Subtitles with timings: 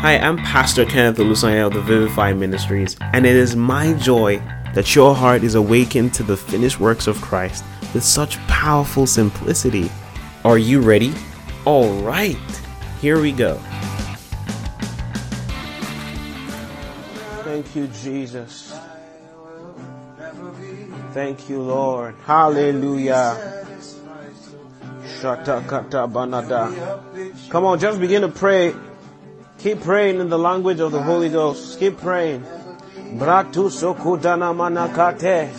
[0.00, 4.38] Hi, I'm Pastor Kenneth Olusanya of the Vivify Ministries, and it is my joy
[4.72, 7.62] that your heart is awakened to the finished works of Christ
[7.92, 9.90] with such powerful simplicity.
[10.42, 11.12] Are you ready?
[11.66, 12.38] All right,
[13.02, 13.56] here we go.
[17.44, 18.74] Thank you, Jesus.
[21.12, 22.14] Thank you, Lord.
[22.24, 23.66] Hallelujah.
[27.50, 28.74] Come on, just begin to pray.
[29.62, 31.78] Keep praying in the language of the Holy Ghost.
[31.78, 32.42] Keep praying.
[33.18, 35.50] Bratu sokudana manakate.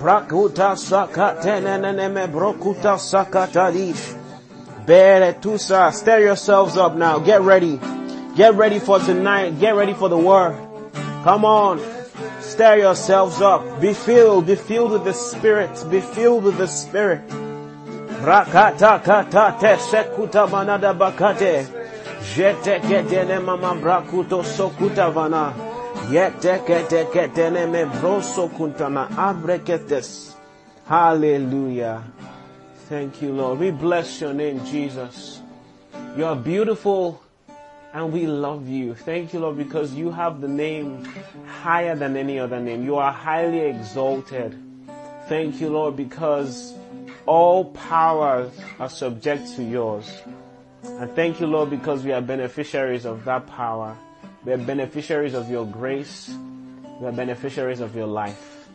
[0.00, 4.18] Brakuta sakate neneneme brokuta sakatalish.
[4.84, 5.92] Beretusa.
[5.92, 7.20] Stir yourselves up now.
[7.20, 7.78] Get ready.
[8.34, 9.60] Get ready for tonight.
[9.60, 10.56] Get ready for the word.
[11.22, 11.80] Come on.
[12.40, 13.80] Stir yourselves up.
[13.80, 14.48] Be filled.
[14.48, 15.70] Be filled with the Spirit.
[15.88, 17.28] Be filled with the Spirit.
[17.28, 21.89] Rakata kata te sekuta manada bakate.
[22.34, 25.52] Jete ketene mama brakuto sokuta vana.
[26.10, 30.36] Yete kete ketene me broso kuntana abreketes.
[30.86, 32.04] Hallelujah.
[32.88, 33.58] Thank you, Lord.
[33.58, 35.42] We bless your name, Jesus.
[36.16, 37.20] You are beautiful
[37.92, 38.94] and we love you.
[38.94, 41.04] Thank you, Lord, because you have the name
[41.46, 42.84] higher than any other name.
[42.84, 44.56] You are highly exalted.
[45.26, 46.74] Thank you, Lord, because
[47.26, 50.22] all powers are subject to yours.
[50.82, 53.96] And thank you, Lord, because we are beneficiaries of that power.
[54.44, 56.34] We are beneficiaries of your grace.
[57.00, 58.68] We are beneficiaries of your life.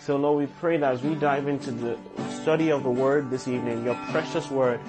[0.00, 1.98] So, Lord, we pray that as we dive into the
[2.42, 4.80] study of the word this evening, your precious word,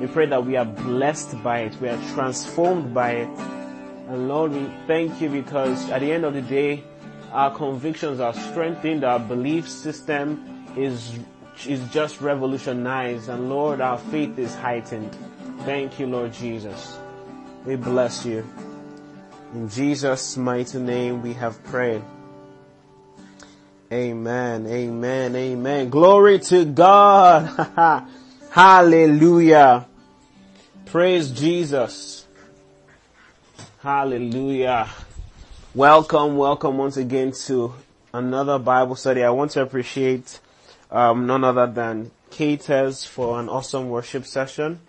[0.00, 1.80] we pray that we are blessed by it.
[1.80, 3.28] We are transformed by it.
[4.08, 6.84] And Lord, we thank you because at the end of the day,
[7.32, 11.18] our convictions are strengthened, our belief system is,
[11.66, 15.14] is just revolutionized, and Lord, our faith is heightened.
[15.64, 16.98] Thank you, Lord Jesus.
[17.64, 18.46] We bless you.
[19.54, 22.02] In Jesus' mighty name we have prayed.
[23.92, 25.88] Amen, amen, amen.
[25.88, 28.06] Glory to God.
[28.50, 29.86] Hallelujah.
[30.86, 32.26] Praise Jesus.
[33.80, 34.88] Hallelujah.
[35.74, 37.74] Welcome, welcome once again to
[38.12, 39.22] another Bible study.
[39.22, 40.40] I want to appreciate
[40.90, 44.80] um, none other than Caters for an awesome worship session.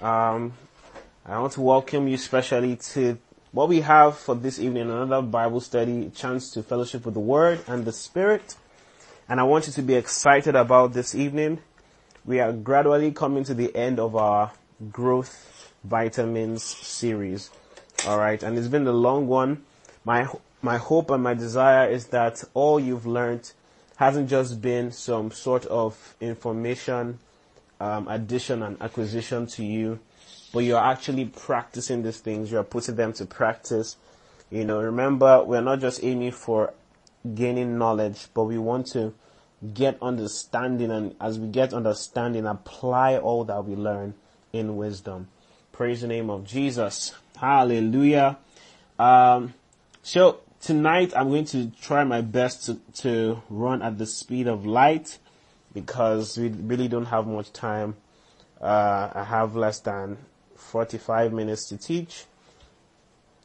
[0.00, 0.52] Um,
[1.26, 3.18] I want to welcome you especially to
[3.50, 7.64] what we have for this evening, another Bible study, chance to fellowship with the Word
[7.66, 8.54] and the Spirit.
[9.28, 11.58] And I want you to be excited about this evening.
[12.24, 14.52] We are gradually coming to the end of our
[14.92, 17.50] growth vitamins series.
[18.06, 19.64] Alright, and it's been a long one.
[20.04, 20.28] My,
[20.62, 23.50] my hope and my desire is that all you've learned
[23.96, 27.18] hasn't just been some sort of information
[27.80, 29.98] um, addition and acquisition to you,
[30.52, 32.50] but you're actually practicing these things.
[32.50, 33.96] You're putting them to practice.
[34.50, 36.72] You know, remember, we're not just aiming for
[37.34, 39.14] gaining knowledge, but we want to
[39.74, 44.14] get understanding and as we get understanding, apply all that we learn
[44.52, 45.28] in wisdom.
[45.72, 47.14] Praise the name of Jesus.
[47.36, 48.38] Hallelujah.
[48.98, 49.54] Um,
[50.02, 54.64] so tonight I'm going to try my best to, to run at the speed of
[54.64, 55.18] light
[55.72, 57.96] because we really don't have much time.
[58.60, 60.18] Uh, I have less than
[60.56, 62.24] 45 minutes to teach,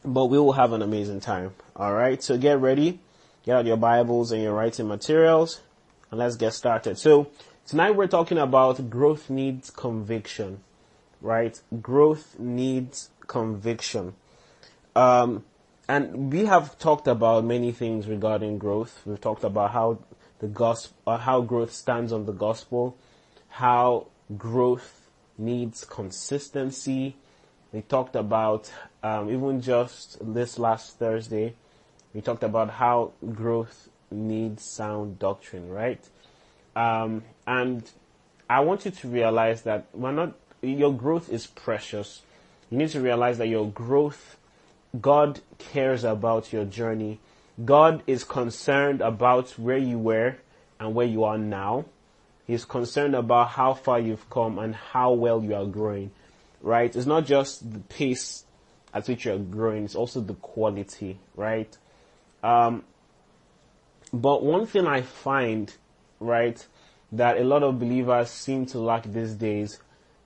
[0.04, 1.54] but we will have an amazing time.
[1.76, 3.00] Alright, so get ready,
[3.46, 5.62] get out your Bibles and your writing materials,
[6.10, 6.98] and let's get started.
[6.98, 7.30] So,
[7.68, 10.62] tonight we're talking about growth needs conviction,
[11.22, 11.60] right?
[11.82, 14.14] Growth needs conviction.
[14.96, 15.44] Um,
[15.88, 19.02] and we have talked about many things regarding growth.
[19.06, 20.00] We've talked about how
[20.44, 22.98] the gospel, uh, how growth stands on the gospel,
[23.48, 27.16] how growth needs consistency.
[27.72, 28.70] We talked about,
[29.02, 31.56] um, even just this last Thursday,
[32.14, 36.06] we talked about how growth needs sound doctrine, right?
[36.76, 37.90] Um, and
[38.50, 42.22] I want you to realize that we're not, your growth is precious.
[42.70, 44.36] You need to realize that your growth,
[45.00, 47.22] God cares about your journey
[47.64, 50.38] God is concerned about where you were
[50.80, 51.86] and where you are now.
[52.46, 56.12] He's concerned about how far you've come and how well you are growing,
[56.62, 56.94] right?
[56.94, 58.44] It's not just the pace
[58.94, 61.76] at which you're growing, it's also the quality, right?
[62.44, 62.84] Um,
[64.12, 65.76] but one thing I find,
[66.20, 66.64] right,
[67.12, 69.80] that a lot of believers seem to lack these days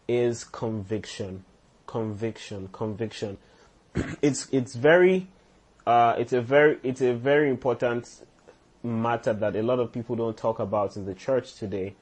[0.07, 1.45] is conviction.
[1.85, 3.37] Conviction, conviction.
[4.21, 5.27] it's, it's very,
[5.87, 8.25] uh, it's a very it's a very important
[8.83, 11.95] matter that a lot of people don't talk about in the church today,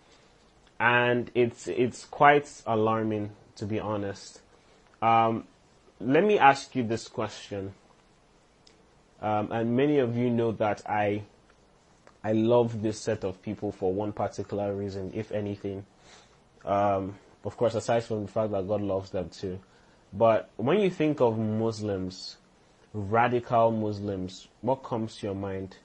[0.79, 4.41] and it's it's quite alarming to be honest.
[5.03, 5.43] Um,
[6.01, 7.75] let me ask you this question.
[9.21, 11.21] Um, and many of you know that I,
[12.23, 15.85] I love this set of people for one particular reason, if anything.
[16.65, 19.59] Um, of course, aside from the fact that God loves them too.
[20.11, 22.37] But when you think of Muslims,
[22.95, 25.75] radical Muslims, what comes to your mind?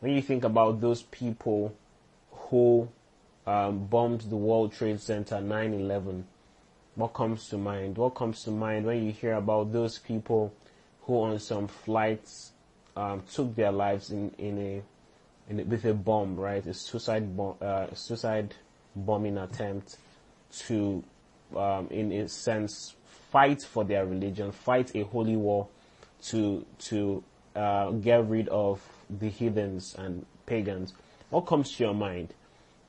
[0.00, 1.74] When you think about those people
[2.30, 2.88] who
[3.46, 6.22] um, bombed the World Trade Center 9-11,
[6.94, 7.98] what comes to mind?
[7.98, 10.54] What comes to mind when you hear about those people
[11.02, 12.52] who on some flights
[12.96, 14.82] um, took their lives in, in a,
[15.50, 16.64] in a, with a bomb, right?
[16.64, 18.54] A suicide bomb, uh, suicide
[18.96, 19.98] bombing attempt
[20.66, 21.04] to,
[21.54, 22.94] um, in a sense,
[23.30, 25.68] fight for their religion, fight a holy war
[26.22, 27.22] to to
[27.56, 30.94] uh, get rid of the heathens and pagans.
[31.30, 32.34] What comes to your mind?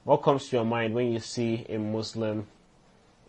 [0.03, 2.47] What comes to your mind when you see a Muslim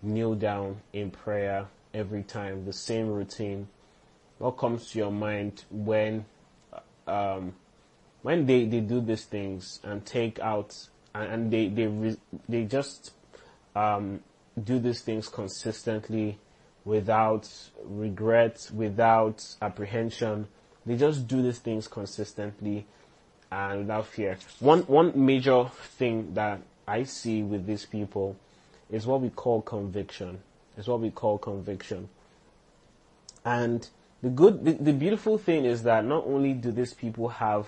[0.01, 3.69] kneel down in prayer every time, the same routine?
[4.39, 6.25] What comes to your mind when
[7.07, 7.55] um,
[8.23, 12.17] when they, they do these things and take out and, and they they
[12.49, 13.13] they just
[13.77, 14.21] um,
[14.63, 16.39] do these things consistently
[16.85, 17.49] without
[17.85, 20.49] regret, without apprehension.
[20.85, 22.87] They just do these things consistently
[23.51, 24.39] and without fear.
[24.61, 25.67] One one major
[25.99, 28.37] thing that I see with these people
[28.91, 30.41] is what we call conviction.
[30.77, 32.09] Is what we call conviction.
[33.45, 33.89] And
[34.23, 37.67] the good, the, the beautiful thing is that not only do these people have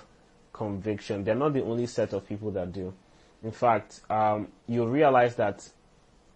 [0.53, 2.95] conviction, they're not the only set of people that do.
[3.43, 5.69] In fact, um, you'll realize that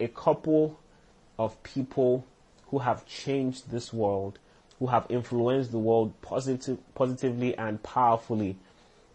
[0.00, 0.78] a couple
[1.38, 2.26] of people
[2.70, 4.38] who have changed this world,
[4.78, 8.56] who have influenced the world positive, positively and powerfully.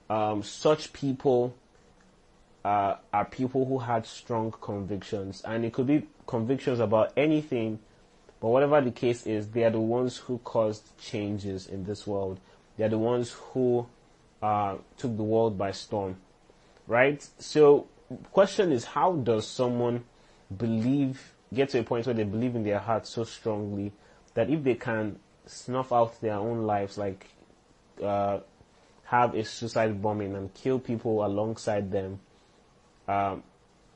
[0.09, 1.55] Um, such people
[2.65, 7.79] uh, are people who had strong convictions, and it could be convictions about anything,
[8.39, 12.39] but whatever the case is, they are the ones who caused changes in this world.
[12.77, 13.87] They are the ones who
[14.41, 16.17] uh, took the world by storm,
[16.87, 17.25] right?
[17.39, 17.87] So,
[18.31, 20.05] question is, how does someone
[20.55, 23.91] believe get to a point where they believe in their heart so strongly
[24.33, 27.27] that if they can snuff out their own lives, like
[28.01, 28.39] uh,
[29.05, 32.19] have a suicide bombing and kill people alongside them,
[33.07, 33.43] um,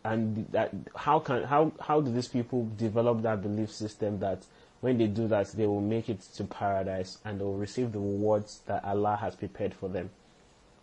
[0.03, 4.45] and that how can how how do these people develop that belief system that
[4.81, 7.99] when they do that they will make it to paradise and they will receive the
[7.99, 10.09] rewards that Allah has prepared for them?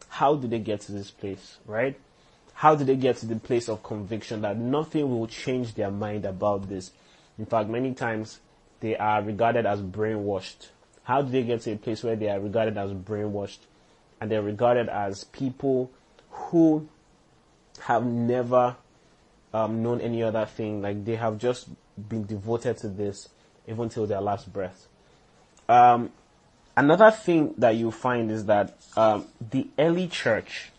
[0.08, 1.98] How do they get to this place, right?
[2.54, 6.24] How do they get to the place of conviction that nothing will change their mind
[6.24, 6.92] about this?
[7.38, 8.38] In fact, many times
[8.80, 10.68] they are regarded as brainwashed.
[11.02, 13.58] How do they get to a place where they are regarded as brainwashed
[14.20, 15.90] and they're regarded as people
[16.30, 16.88] who
[17.80, 18.76] have never
[19.52, 20.80] um, known any other thing?
[20.80, 21.68] Like they have just
[22.08, 23.28] been devoted to this
[23.66, 24.86] even till their last breath.
[25.68, 26.12] Um,
[26.76, 30.70] another thing that you find is that um, the early church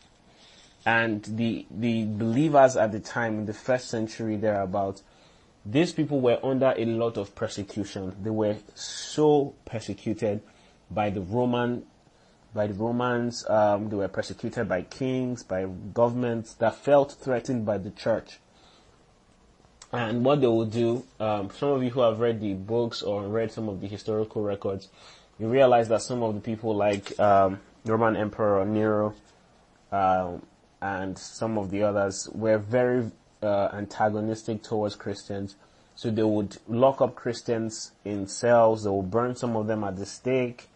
[0.85, 5.01] and the the believers at the time in the first century thereabout,
[5.65, 8.15] these people were under a lot of persecution.
[8.21, 10.41] They were so persecuted
[10.91, 11.85] by the Roman
[12.53, 13.47] by the Romans.
[13.49, 18.39] Um, they were persecuted by kings, by governments that felt threatened by the church.
[19.91, 23.27] And what they will do, um, some of you who have read the books or
[23.27, 24.89] read some of the historical records,
[25.39, 29.13] you realize that some of the people like um, Roman Emperor Nero,
[29.91, 30.41] um,
[30.85, 33.09] and some of the others were very
[33.41, 35.55] uh, antagonistic towards Christians.
[35.95, 38.83] So they would lock up Christians in cells.
[38.83, 40.69] They will burn some of them at the stake.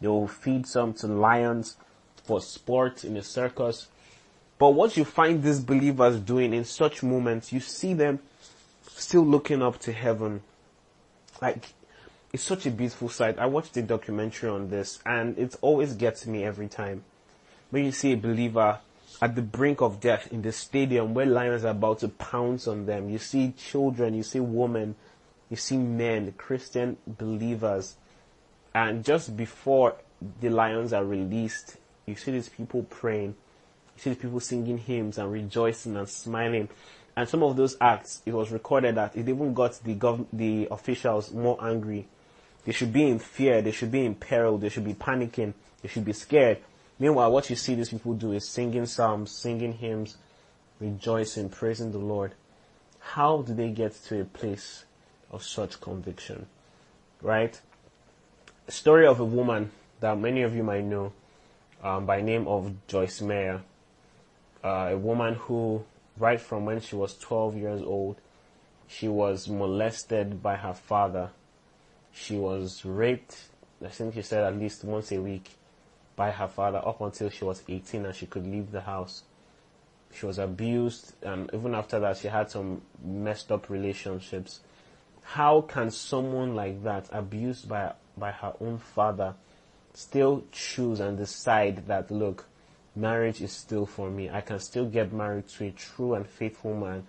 [0.00, 1.76] They will feed some to lions
[2.22, 3.88] for sport in a circus.
[4.58, 8.20] But what you find these believers doing in such moments, you see them
[8.86, 10.42] still looking up to heaven.
[11.42, 11.72] Like,
[12.32, 13.40] it's such a beautiful sight.
[13.40, 17.02] I watched a documentary on this and it always gets me every time.
[17.70, 18.78] When you see a believer
[19.20, 22.86] at the brink of death in the stadium where lions are about to pounce on
[22.86, 23.08] them.
[23.08, 24.94] You see children, you see women,
[25.50, 27.96] you see men, Christian believers.
[28.74, 29.96] And just before
[30.40, 33.34] the lions are released, you see these people praying.
[33.96, 36.68] You see these people singing hymns and rejoicing and smiling.
[37.16, 40.68] And some of those acts, it was recorded that it even got the gov- the
[40.70, 42.06] officials more angry.
[42.64, 43.60] They should be in fear.
[43.62, 44.58] They should be in peril.
[44.58, 45.54] They should be panicking.
[45.82, 46.58] They should be scared.
[46.98, 50.16] Meanwhile, what you see these people do is singing psalms, singing hymns,
[50.80, 52.32] rejoicing, praising the Lord.
[52.98, 54.84] How do they get to a place
[55.30, 56.46] of such conviction?
[57.22, 57.60] Right?
[58.66, 61.12] Story of a woman that many of you might know
[61.82, 63.62] um, by name of Joyce Meyer.
[64.64, 65.84] Uh, a woman who,
[66.18, 68.16] right from when she was 12 years old,
[68.88, 71.30] she was molested by her father.
[72.12, 73.36] She was raped,
[73.84, 75.57] I think she said at least once a week
[76.18, 79.22] by her father up until she was 18 and she could leave the house.
[80.12, 84.58] She was abused and even after that she had some messed up relationships.
[85.22, 89.34] How can someone like that, abused by, by her own father,
[89.94, 92.46] still choose and decide that, look,
[92.96, 94.28] marriage is still for me.
[94.28, 97.06] I can still get married to a true and faithful man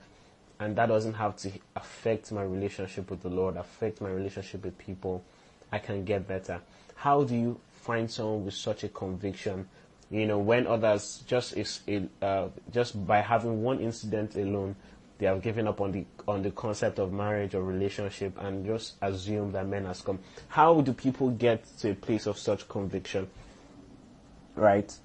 [0.60, 4.78] and that doesn't have to affect my relationship with the Lord, affect my relationship with
[4.78, 5.24] people.
[5.72, 6.62] I can get better.
[6.96, 9.68] How do you find someone with such a conviction?
[10.12, 11.82] You know, when others just is
[12.22, 14.76] uh, just by having one incident alone,
[15.18, 18.94] they have given up on the on the concept of marriage or relationship and just
[19.02, 20.20] assume that men has come.
[20.48, 23.28] How do people get to a place of such conviction?
[24.56, 24.96] Right.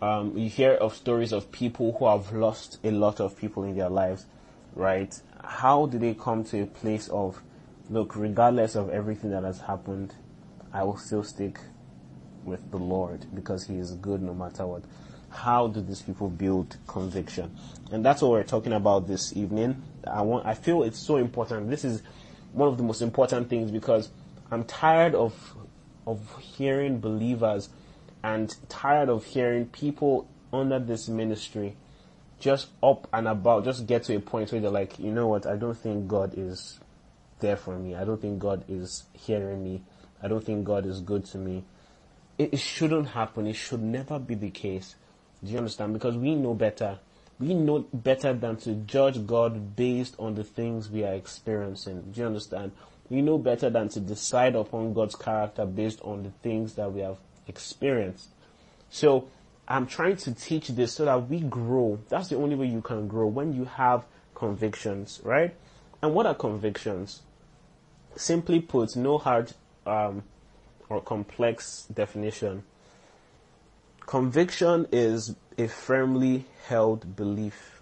[0.00, 3.76] Um, you hear of stories of people who have lost a lot of people in
[3.76, 4.26] their lives
[4.74, 5.20] right?
[5.44, 7.40] How do they come to a place of,
[7.90, 10.14] look, regardless of everything that has happened,
[10.72, 11.58] I will still stick
[12.44, 14.84] with the Lord because He is good no matter what.
[15.30, 17.56] How do these people build conviction?
[17.90, 19.82] And that's what we're talking about this evening.
[20.06, 21.70] I want, I feel it's so important.
[21.70, 22.02] This is
[22.52, 24.10] one of the most important things because
[24.50, 25.54] I'm tired of,
[26.06, 27.70] of hearing believers
[28.22, 31.76] and tired of hearing people under this ministry
[32.38, 35.46] just up and about, just get to a point where they're like, you know what,
[35.46, 36.80] I don't think God is
[37.38, 37.94] there for me.
[37.94, 39.82] I don't think God is hearing me.
[40.20, 41.64] I don't think God is good to me.
[42.42, 43.46] It, it shouldn't happen.
[43.46, 44.96] It should never be the case.
[45.44, 45.92] Do you understand?
[45.92, 46.98] Because we know better.
[47.38, 52.02] We know better than to judge God based on the things we are experiencing.
[52.10, 52.72] Do you understand?
[53.08, 57.00] We know better than to decide upon God's character based on the things that we
[57.00, 58.28] have experienced.
[58.90, 59.28] So,
[59.68, 62.00] I'm trying to teach this so that we grow.
[62.08, 65.54] That's the only way you can grow when you have convictions, right?
[66.02, 67.22] And what are convictions?
[68.16, 69.52] Simply put, no hard
[69.86, 70.24] um,
[70.92, 72.64] or complex definition.
[74.00, 77.80] Conviction is a firmly held belief,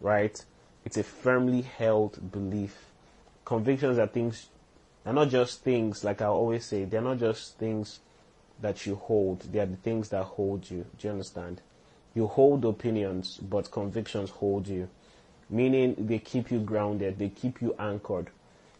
[0.00, 0.44] right?
[0.84, 2.90] It's a firmly held belief.
[3.44, 4.48] Convictions are things,
[5.02, 8.00] they're not just things, like I always say, they're not just things
[8.60, 9.40] that you hold.
[9.52, 10.86] They are the things that hold you.
[10.98, 11.60] Do you understand?
[12.14, 14.88] You hold opinions, but convictions hold you.
[15.50, 18.30] Meaning they keep you grounded, they keep you anchored.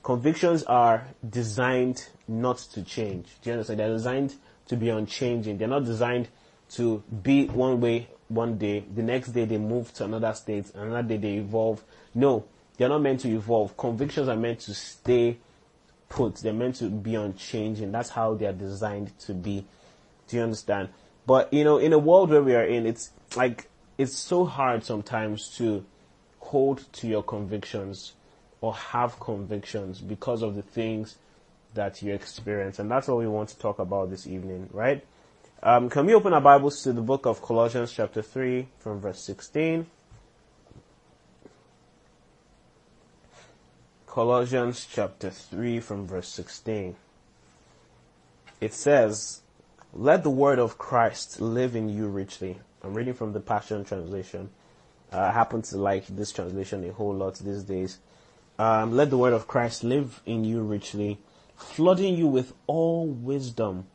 [0.04, 3.26] Convictions are designed not to change.
[3.42, 3.80] Do you understand?
[3.80, 4.34] They're designed
[4.68, 5.58] to be unchanging.
[5.58, 6.28] They're not designed
[6.72, 11.02] to be one way one day, the next day they move to another state, another
[11.02, 11.82] day they evolve.
[12.14, 12.44] No,
[12.76, 13.76] they're not meant to evolve.
[13.76, 15.38] Convictions are meant to stay
[16.08, 16.36] put.
[16.36, 17.92] They're meant to be unchanging.
[17.92, 19.66] That's how they are designed to be.
[20.28, 20.88] Do you understand?
[21.26, 23.68] But you know, in a world where we are in, it's like
[23.98, 25.84] it's so hard sometimes to
[26.40, 28.12] hold to your convictions
[28.64, 31.18] or have convictions because of the things
[31.74, 32.78] that you experience.
[32.78, 35.04] And that's what we want to talk about this evening, right?
[35.62, 39.20] Um, can we open our Bibles to the book of Colossians chapter 3 from verse
[39.20, 39.86] 16?
[44.06, 46.96] Colossians chapter 3 from verse 16.
[48.62, 49.42] It says,
[49.92, 52.60] Let the word of Christ live in you richly.
[52.82, 54.48] I'm reading from the Passion Translation.
[55.12, 57.98] Uh, I happen to like this translation a whole lot these days.
[58.58, 61.18] Um, let the word of Christ live in you richly,
[61.56, 63.86] flooding you with all wisdom.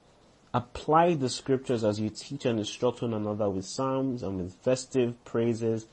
[0.54, 5.24] Apply the scriptures as you teach and instruct one another with psalms and with festive
[5.24, 5.86] praises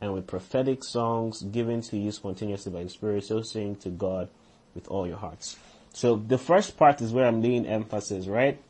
[0.00, 4.28] and with prophetic songs given to you spontaneously by the Spirit, so sing to God
[4.74, 5.56] with all your hearts.
[5.92, 8.60] So the first part is where I'm laying emphasis, right?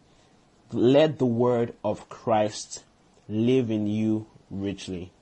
[0.72, 2.82] Let the word of Christ
[3.28, 5.12] live in you richly.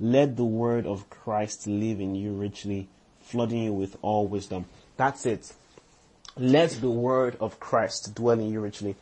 [0.00, 2.88] Let the word of Christ live in you richly,
[3.32, 4.66] flooding you with all wisdom.
[4.96, 5.52] That's it.
[6.36, 8.94] Let the word of Christ dwell in you richly.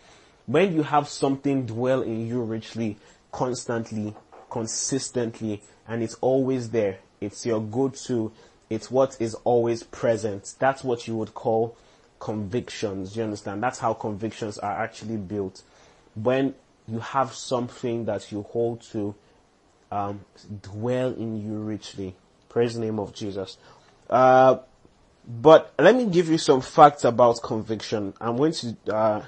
[0.46, 2.96] When you have something dwell in you richly,
[3.32, 4.14] constantly,
[4.48, 6.98] consistently, and it's always there.
[7.20, 8.32] It's your go-to.
[8.68, 10.54] It's what is always present.
[10.58, 11.76] That's what you would call
[12.20, 13.16] convictions.
[13.16, 13.62] You understand?
[13.62, 15.62] That's how convictions are actually built.
[16.14, 16.54] When
[16.86, 19.14] you have something that you hold to,
[19.92, 20.20] um,
[20.62, 22.14] dwell in you richly.
[22.48, 23.56] Praise the name of Jesus.
[24.10, 24.58] Uh,
[25.26, 28.12] but let me give you some facts about conviction.
[28.20, 29.24] I'm going to, uh,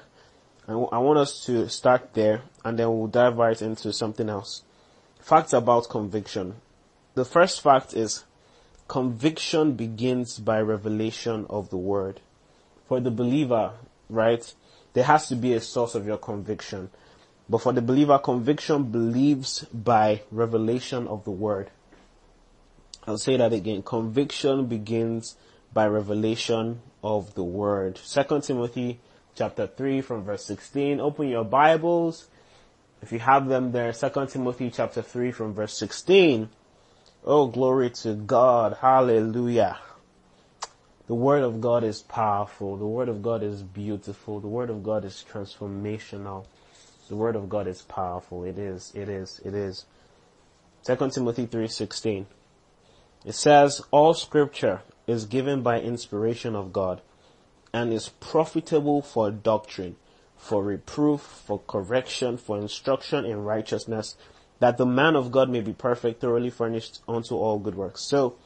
[0.66, 4.28] I, w- I want us to start there and then we'll dive right into something
[4.28, 4.62] else.
[5.20, 6.56] Facts about conviction.
[7.14, 8.24] The first fact is
[8.88, 12.20] conviction begins by revelation of the word.
[12.88, 13.74] For the believer,
[14.10, 14.52] right,
[14.94, 16.90] there has to be a source of your conviction.
[17.48, 21.70] But for the believer, conviction believes by revelation of the word.
[23.04, 23.82] I'll say that again.
[23.82, 25.36] Conviction begins
[25.72, 27.98] by revelation of the word.
[27.98, 29.00] Second Timothy
[29.34, 31.00] chapter 3 from verse 16.
[31.00, 32.28] Open your Bibles.
[33.02, 36.48] If you have them there, Second Timothy chapter 3 from verse 16.
[37.24, 38.78] Oh, glory to God.
[38.80, 39.78] Hallelujah.
[41.08, 42.76] The Word of God is powerful.
[42.76, 44.38] The Word of God is beautiful.
[44.38, 46.46] The Word of God is transformational.
[47.08, 48.44] The Word of God is powerful.
[48.44, 49.86] It is, it is, it is.
[50.84, 52.26] 2 Timothy 3.16.
[53.24, 57.00] It says, All scripture is given by inspiration of God
[57.72, 59.96] and is profitable for doctrine,
[60.36, 64.16] for reproof, for correction, for instruction in righteousness,
[64.58, 68.02] that the man of God may be perfect, thoroughly furnished unto all good works.
[68.02, 68.36] So,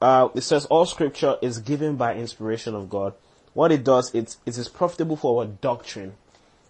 [0.00, 3.14] uh, it says all scripture is given by inspiration of God.
[3.52, 6.14] What it does, it, it is profitable for our doctrine.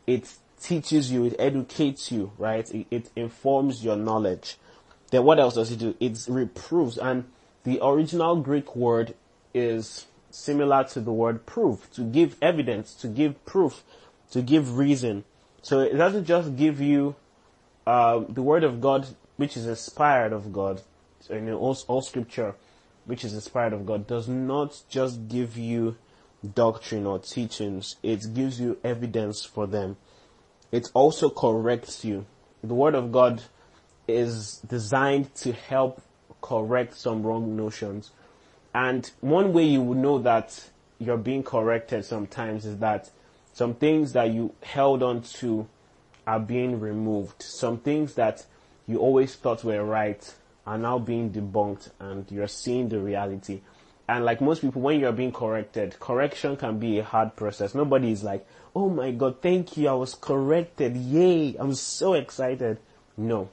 [0.07, 2.71] It teaches you, it educates you, right?
[2.73, 4.59] It, it informs your knowledge.
[5.11, 5.95] Then what else does it do?
[6.01, 6.99] It reproves.
[6.99, 7.25] And
[7.65, 9.15] the original Greek word
[9.53, 13.83] is similar to the word proof, to give evidence, to give proof,
[14.33, 15.25] to give reason.
[15.63, 17.15] So it doesn't just give you
[17.87, 19.07] uh, the word of God,
[19.37, 20.83] which is inspired of God,
[21.31, 22.55] know, all, all scripture,
[23.05, 25.97] which is inspired of God, does not just give you
[26.55, 27.97] doctrine or teachings.
[28.03, 29.97] It gives you evidence for them.
[30.73, 32.27] It also corrects you.
[32.63, 33.43] The word of God
[34.07, 36.03] is designed to help
[36.41, 38.11] correct some wrong notions.
[38.75, 43.11] And one way you would know that you're being corrected sometimes is that
[43.53, 45.69] some things that you held on to
[46.27, 47.43] are being removed.
[47.43, 48.45] Some things that
[48.87, 50.35] you always thought were right
[50.67, 53.61] are now being debunked and you're seeing the reality.
[54.09, 57.75] And like most people, when you're being corrected, correction can be a hard process.
[57.75, 62.79] Nobody is like, oh my god, thank you, I was corrected, yay, I'm so excited.
[63.17, 63.51] No.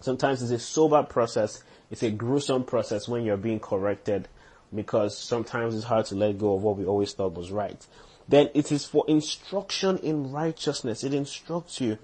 [0.00, 4.28] Sometimes it's a sober process, it's a gruesome process when you're being corrected
[4.74, 7.86] because sometimes it's hard to let go of what we always thought was right.
[8.28, 11.02] Then it is for instruction in righteousness.
[11.02, 11.98] It instructs you.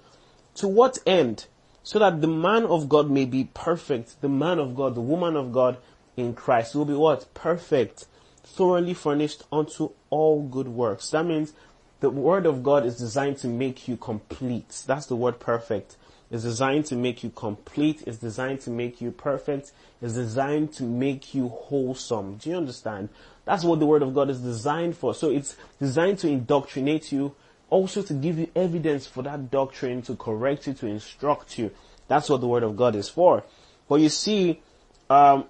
[0.55, 1.45] To what end?
[1.83, 4.19] So that the man of God may be perfect.
[4.21, 5.77] The man of God, the woman of God
[6.17, 7.33] in Christ will be what?
[7.33, 8.07] Perfect.
[8.43, 11.11] Thoroughly furnished unto all good works.
[11.11, 11.53] That means
[12.01, 14.83] the word of God is designed to make you complete.
[14.85, 15.95] That's the word perfect.
[16.29, 18.03] It's designed to make you complete.
[18.05, 19.71] It's designed to make you perfect.
[20.01, 22.35] It's designed to make you wholesome.
[22.35, 23.09] Do you understand?
[23.45, 25.13] That's what the Word of God is designed for.
[25.13, 27.33] So it's designed to indoctrinate you,
[27.69, 31.71] also to give you evidence for that doctrine, to correct you, to instruct you.
[32.09, 33.45] That's what the Word of God is for.
[33.87, 34.61] But you see,
[35.09, 35.45] um,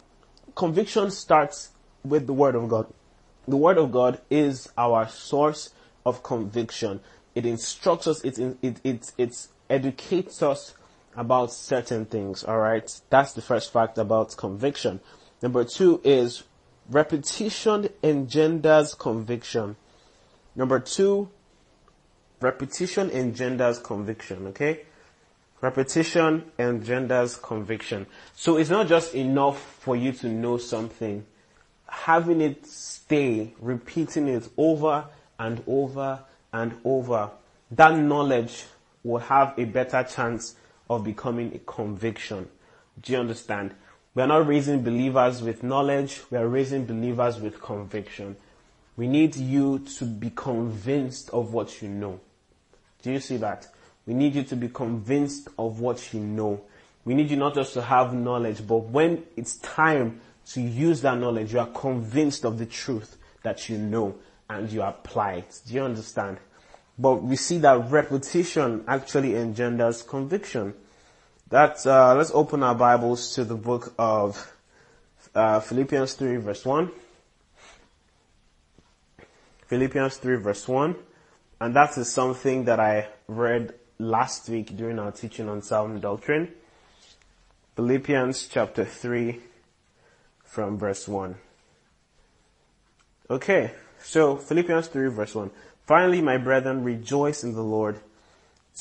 [0.54, 1.72] conviction starts
[2.04, 2.94] with the Word of God.
[3.48, 5.72] The Word of God is our source
[6.06, 7.00] of conviction.
[7.34, 10.74] It instructs us, it, it, it, it educates us
[11.16, 13.02] about certain things, alright?
[13.10, 15.00] That's the first fact about conviction.
[15.42, 16.44] Number two is
[16.90, 19.76] repetition engenders conviction.
[20.56, 21.30] Number two,
[22.40, 24.82] repetition engenders conviction, okay?
[25.62, 28.06] Repetition engenders conviction.
[28.36, 31.26] So it's not just enough for you to know something.
[31.88, 35.06] Having it stay, repeating it over
[35.40, 36.20] and over
[36.54, 37.32] and over,
[37.72, 38.66] that knowledge
[39.08, 40.56] will have a better chance
[40.90, 42.48] of becoming a conviction.
[43.02, 43.74] Do you understand?
[44.14, 48.36] We are not raising believers with knowledge, we are raising believers with conviction.
[48.96, 52.20] We need you to be convinced of what you know.
[53.04, 53.68] Do you see that?
[54.08, 56.62] We need you to be convinced of what you know.
[57.06, 60.20] We need you not just to have knowledge, but when it's time
[60.54, 64.16] to use that knowledge, you are convinced of the truth that you know
[64.50, 65.62] and you apply it.
[65.68, 66.40] Do you understand?
[67.00, 70.74] But we see that repetition actually engenders conviction.
[71.50, 74.52] That uh, let's open our Bibles to the book of
[75.36, 76.92] uh, Philippians 3 verse 1.
[79.68, 80.96] Philippians 3 verse 1.
[81.62, 86.50] And that is something that I read last week during our teaching on sound doctrine.
[87.76, 89.40] Philippians chapter 3
[90.44, 91.36] from verse 1.
[93.30, 95.52] Okay, so Philippians 3 verse 1.
[95.88, 97.98] Finally, my brethren, rejoice in the Lord.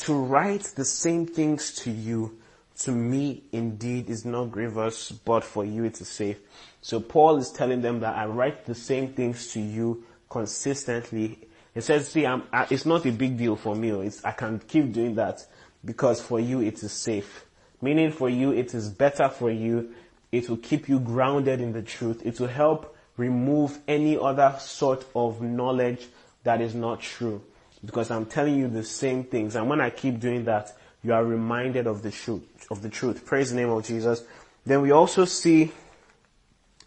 [0.00, 2.36] To write the same things to you,
[2.80, 6.38] to me indeed is not grievous, but for you it is safe.
[6.82, 11.38] So Paul is telling them that I write the same things to you consistently.
[11.74, 12.40] He says, see, I,
[12.70, 13.92] it's not a big deal for me.
[13.92, 15.46] Oh, it's, I can keep doing that
[15.84, 17.46] because for you it is safe.
[17.80, 19.94] Meaning for you it is better for you.
[20.32, 22.26] It will keep you grounded in the truth.
[22.26, 26.08] It will help remove any other sort of knowledge
[26.46, 27.42] that is not true.
[27.84, 29.54] Because I'm telling you the same things.
[29.56, 33.26] And when I keep doing that, you are reminded of the truth, of the truth.
[33.26, 34.22] Praise the name of Jesus.
[34.64, 35.72] Then we also see,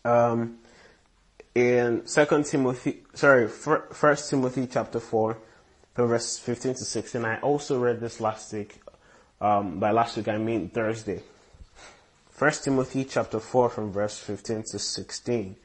[0.04, 0.58] um,
[1.54, 5.38] in Second Timothy, sorry, First Timothy chapter 4,
[5.96, 7.26] verse 15 to 16.
[7.26, 8.82] I also read this last week.
[9.42, 11.22] Um, by last week, I mean Thursday.
[12.30, 15.56] First Timothy chapter 4 from verse 15 to 16.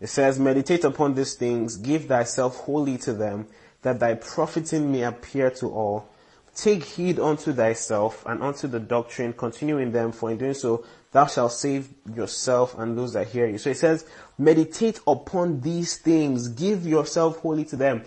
[0.00, 3.46] It says, meditate upon these things, give thyself wholly to them,
[3.82, 6.08] that thy profiting may appear to all.
[6.54, 10.84] Take heed unto thyself and unto the doctrine, continue in them, for in doing so
[11.12, 13.58] thou shalt save yourself and those that hear you.
[13.58, 14.04] So it says,
[14.38, 18.04] meditate upon these things, give yourself wholly to them.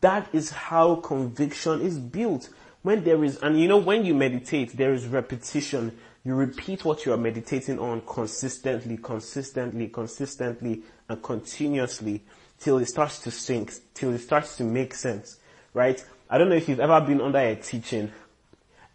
[0.00, 2.48] That is how conviction is built.
[2.82, 5.96] When there is, and you know, when you meditate, there is repetition.
[6.24, 12.22] You repeat what you are meditating on consistently, consistently, consistently, and continuously
[12.58, 15.38] till it starts to sink, till it starts to make sense,
[15.72, 16.04] right?
[16.28, 18.12] I don't know if you've ever been under a teaching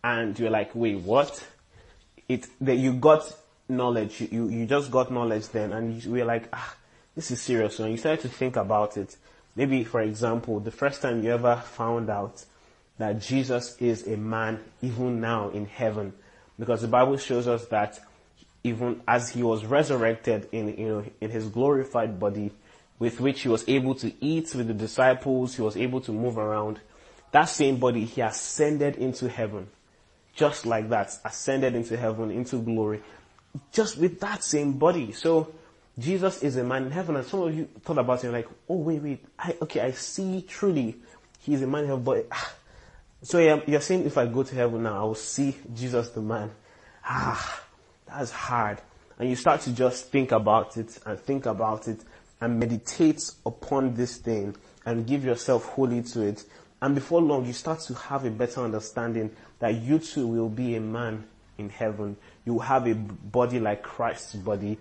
[0.03, 1.45] and you're like, wait, what?
[2.29, 3.35] It, that you got
[3.67, 6.75] knowledge, you, you just got knowledge then and you were like, ah,
[7.15, 7.79] this is serious.
[7.79, 9.17] And you started to think about it.
[9.55, 12.45] Maybe, for example, the first time you ever found out
[12.99, 16.13] that Jesus is a man even now in heaven.
[16.57, 17.99] Because the Bible shows us that
[18.63, 22.51] even as he was resurrected in, you know, in his glorified body,
[22.97, 26.37] with which he was able to eat with the disciples, he was able to move
[26.37, 26.79] around,
[27.31, 29.67] that same body, he ascended into heaven.
[30.33, 33.01] Just like that, ascended into heaven, into glory.
[33.71, 35.11] Just with that same body.
[35.11, 35.53] So,
[35.97, 38.77] Jesus is a man in heaven, and some of you thought about it like, oh
[38.77, 40.95] wait, wait, I, okay, I see truly,
[41.39, 42.53] he is a man in heaven, but, ah.
[43.25, 46.51] So you're, saying if I go to heaven now, I will see Jesus the man.
[47.03, 47.63] Ah,
[48.07, 48.79] that's hard.
[49.17, 51.99] And you start to just think about it, and think about it,
[52.39, 56.43] and meditate upon this thing, and give yourself wholly to it,
[56.81, 60.75] and before long, you start to have a better understanding that you too will be
[60.75, 61.23] a man
[61.57, 62.17] in heaven.
[62.45, 64.77] You will have a body like Christ's body.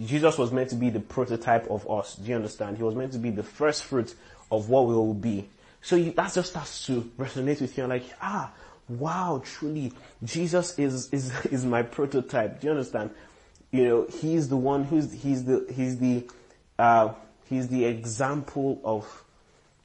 [0.00, 2.14] Jesus was meant to be the prototype of us.
[2.14, 2.76] Do you understand?
[2.76, 4.14] He was meant to be the first fruit
[4.52, 5.48] of what we will be.
[5.82, 7.86] So you, that just starts to resonate with you.
[7.86, 8.52] like, ah,
[8.88, 9.92] wow, truly,
[10.24, 12.60] Jesus is, is, is my prototype.
[12.60, 13.10] Do you understand?
[13.70, 16.26] You know, he's the one who's, he's the, he's the,
[16.78, 17.12] uh,
[17.48, 19.24] he's the example of,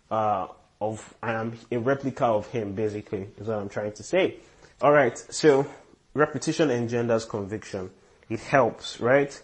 [0.09, 0.47] uh,
[0.79, 4.37] of, I am a replica of him, basically, is what I'm trying to say.
[4.81, 5.67] Alright, so
[6.13, 7.89] repetition engenders conviction.
[8.29, 9.39] It helps, right?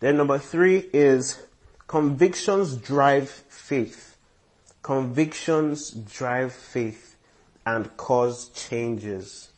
[0.00, 1.40] Then number three is
[1.86, 4.09] convictions drive faith.
[4.82, 7.16] Convictions drive faith
[7.66, 9.50] and cause changes.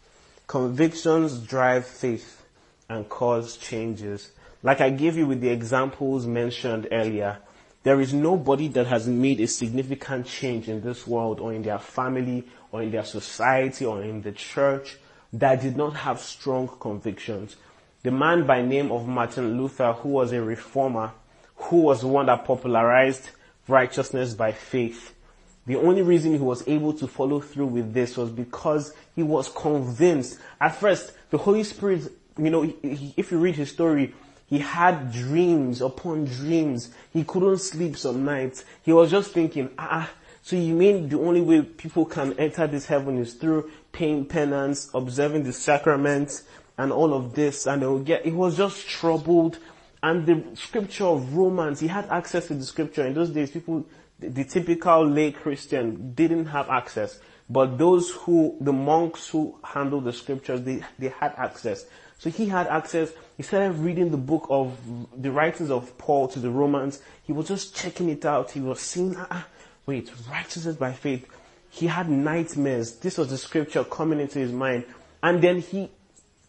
[0.49, 2.45] Convictions drive faith
[2.89, 4.33] and cause changes.
[4.65, 7.39] Like I gave you with the examples mentioned earlier,
[7.85, 11.79] there is nobody that has made a significant change in this world or in their
[11.79, 14.99] family or in their society or in the church
[15.33, 17.55] that did not have strong convictions.
[18.03, 21.13] The man by name of Martin Luther, who was a reformer,
[21.55, 23.31] who was the one that popularized
[23.73, 25.15] righteousness by faith.
[25.67, 29.49] The only reason he was able to follow through with this was because he was
[29.49, 30.39] convinced.
[30.61, 34.15] At first, the Holy Spirit, you know, if you read his story,
[34.47, 36.91] he had dreams upon dreams.
[37.13, 38.65] He couldn't sleep some nights.
[38.83, 40.11] He was just thinking, ah,
[40.43, 44.91] so you mean the only way people can enter this heaven is through paying penance,
[44.93, 46.43] observing the sacraments,
[46.77, 49.59] and all of this, and get, he was just troubled.
[50.03, 53.07] And the scripture of Romans, he had access to the scripture.
[53.07, 53.87] In those days, people,
[54.19, 57.21] the, the typical lay Christian didn't have access.
[57.49, 61.85] But those who, the monks who handled the scriptures, they, they had access.
[62.19, 63.13] So he had access.
[63.37, 64.77] He started reading the book of
[65.21, 67.01] the writings of Paul to the Romans.
[67.25, 68.53] He was just checking it out.
[68.53, 69.47] He was seeing, ah, ah,
[69.87, 71.27] wait, righteousness by faith.
[71.69, 72.97] He had nightmares.
[72.97, 74.85] This was the scripture coming into his mind.
[75.23, 75.91] And then he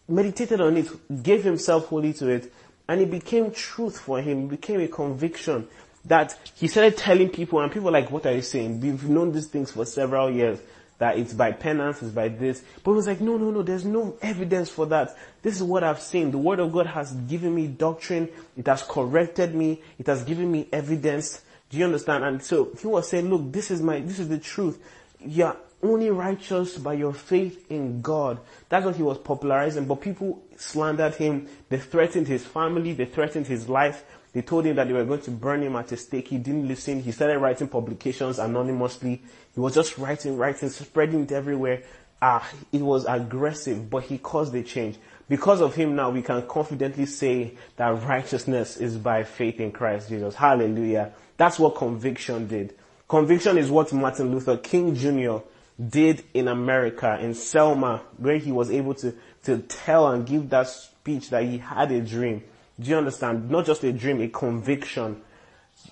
[0.08, 2.52] meditated on it, gave himself wholly to it,
[2.88, 4.44] and it became truth for him.
[4.44, 5.68] It became a conviction
[6.04, 8.80] that he started telling people, and people were like, what are you saying?
[8.80, 10.60] We've known these things for several years
[10.98, 12.62] that it's by penance, it's by this.
[12.82, 15.16] But it was like, no, no, no, there's no evidence for that.
[15.42, 16.30] This is what I've seen.
[16.30, 18.28] The word of God has given me doctrine.
[18.56, 19.82] It has corrected me.
[19.98, 21.42] It has given me evidence.
[21.70, 22.24] Do you understand?
[22.24, 24.80] And so he was saying, look, this is my, this is the truth.
[25.20, 28.38] You're only righteous by your faith in God.
[28.68, 29.86] That's what he was popularizing.
[29.86, 31.48] But people slandered him.
[31.68, 32.92] They threatened his family.
[32.92, 34.04] They threatened his life.
[34.32, 36.28] They told him that they were going to burn him at a stake.
[36.28, 37.02] He didn't listen.
[37.02, 39.22] He started writing publications anonymously.
[39.54, 41.82] He was just writing, writing, spreading it everywhere.
[42.20, 44.96] Ah, it was aggressive, but he caused a change.
[45.28, 50.08] Because of him now, we can confidently say that righteousness is by faith in Christ
[50.08, 50.34] Jesus.
[50.34, 51.12] Hallelujah.
[51.36, 52.74] That's what conviction did.
[53.08, 55.38] Conviction is what Martin Luther King Jr.
[55.80, 59.14] did in America, in Selma, where he was able to,
[59.44, 62.42] to tell and give that speech that he had a dream
[62.80, 63.50] do you understand?
[63.50, 65.22] Not just a dream, a conviction.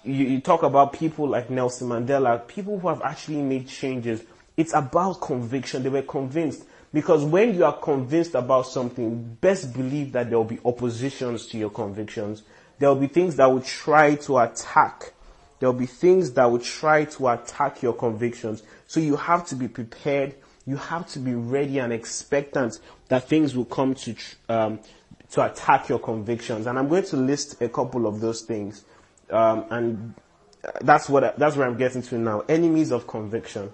[0.02, 4.22] you, you talk about people like Nelson Mandela, people who have actually made changes.
[4.56, 5.82] It's about conviction.
[5.82, 6.64] They were convinced.
[6.92, 11.58] Because when you are convinced about something, best believe that there will be oppositions to
[11.58, 12.42] your convictions.
[12.78, 15.12] There will be things that will try to attack.
[15.58, 18.62] There will be things that will try to attack your convictions.
[18.88, 20.34] So you have to be prepared.
[20.66, 24.14] You have to be ready and expectant that things will come to,
[24.48, 24.80] um,
[25.32, 26.66] to attack your convictions.
[26.66, 28.84] And I'm going to list a couple of those things.
[29.30, 30.14] Um, and
[30.80, 32.40] that's what, that's where I'm getting to now.
[32.48, 33.72] Enemies of conviction.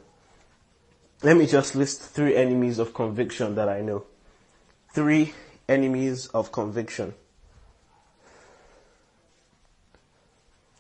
[1.23, 4.05] Let me just list three enemies of conviction that I know.
[4.95, 5.35] Three
[5.69, 7.15] enemies of conviction.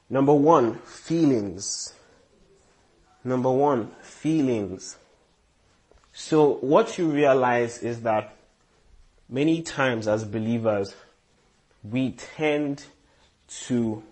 [0.08, 1.92] Number one, feelings.
[3.24, 4.96] Number one, feelings.
[6.20, 8.34] So what you realize is that
[9.28, 10.96] many times as believers,
[11.84, 12.82] we tend
[13.66, 14.02] to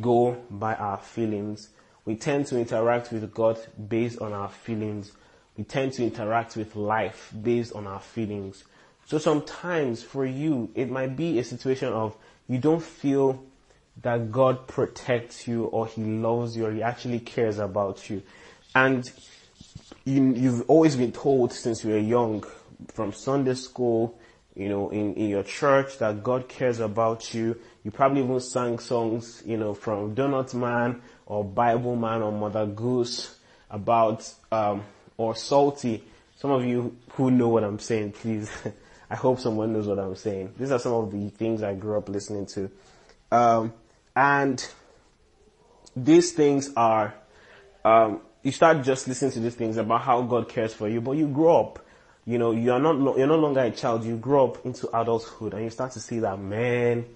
[0.00, 1.68] go by our feelings.
[2.04, 5.12] We tend to interact with God based on our feelings.
[5.56, 8.64] We tend to interact with life based on our feelings.
[9.06, 12.16] So sometimes for you, it might be a situation of
[12.48, 13.40] you don't feel
[14.02, 18.24] that God protects you or He loves you or He actually cares about you.
[18.74, 19.08] And
[20.06, 22.44] you, you've always been told since you were young,
[22.92, 24.18] from Sunday school,
[24.54, 27.58] you know, in, in your church that God cares about you.
[27.84, 32.66] You probably even sang songs, you know, from Donut Man or Bible Man or Mother
[32.66, 33.36] Goose
[33.70, 34.84] about, um,
[35.16, 36.04] or Psalty.
[36.36, 38.50] Some of you who know what I'm saying, please,
[39.10, 40.54] I hope someone knows what I'm saying.
[40.56, 42.70] These are some of the things I grew up listening to.
[43.32, 43.72] Um,
[44.14, 44.64] and
[45.96, 47.14] these things are,
[47.84, 51.16] um, you start just listening to these things about how God cares for you, but
[51.16, 51.84] you grow up.
[52.24, 54.04] You know, you are not, you're no longer a child.
[54.04, 57.06] You grow up into adulthood and you start to see that, man,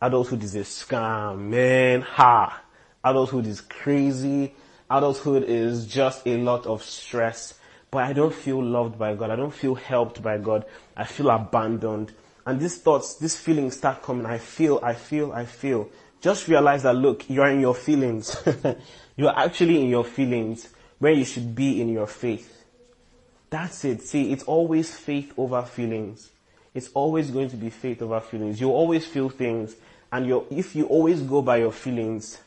[0.00, 2.64] adulthood is a scam, man, ha.
[3.04, 4.54] Adulthood is crazy.
[4.90, 7.60] Adulthood is just a lot of stress.
[7.92, 9.30] But I don't feel loved by God.
[9.30, 10.64] I don't feel helped by God.
[10.96, 12.12] I feel abandoned.
[12.44, 14.26] And these thoughts, these feelings start coming.
[14.26, 15.90] I feel, I feel, I feel.
[16.20, 18.36] Just realize that look, you're in your feelings.
[19.16, 22.64] you're actually in your feelings where you should be in your faith.
[23.50, 24.02] That's it.
[24.02, 26.30] See, it's always faith over feelings.
[26.74, 28.60] It's always going to be faith over feelings.
[28.60, 29.76] You always feel things
[30.10, 32.38] and you if you always go by your feelings,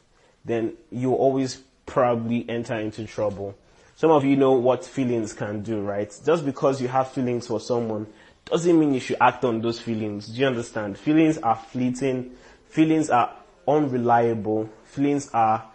[0.43, 3.55] then you'll always probably enter into trouble.
[3.95, 6.13] Some of you know what feelings can do, right?
[6.25, 8.07] Just because you have feelings for someone
[8.45, 10.27] doesn't mean you should act on those feelings.
[10.27, 10.97] Do you understand?
[10.97, 12.35] Feelings are fleeting.
[12.69, 13.33] Feelings are
[13.67, 14.69] unreliable.
[14.83, 15.65] Feelings are,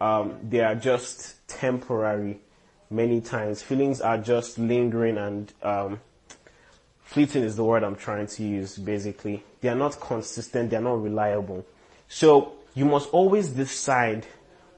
[0.00, 2.38] um, they are just temporary
[2.90, 3.62] many times.
[3.62, 6.00] Feelings are just lingering and, um,
[7.02, 9.44] fleeting is the word I'm trying to use basically.
[9.60, 10.70] They are not consistent.
[10.70, 11.64] They are not reliable.
[12.08, 14.26] So you must always decide,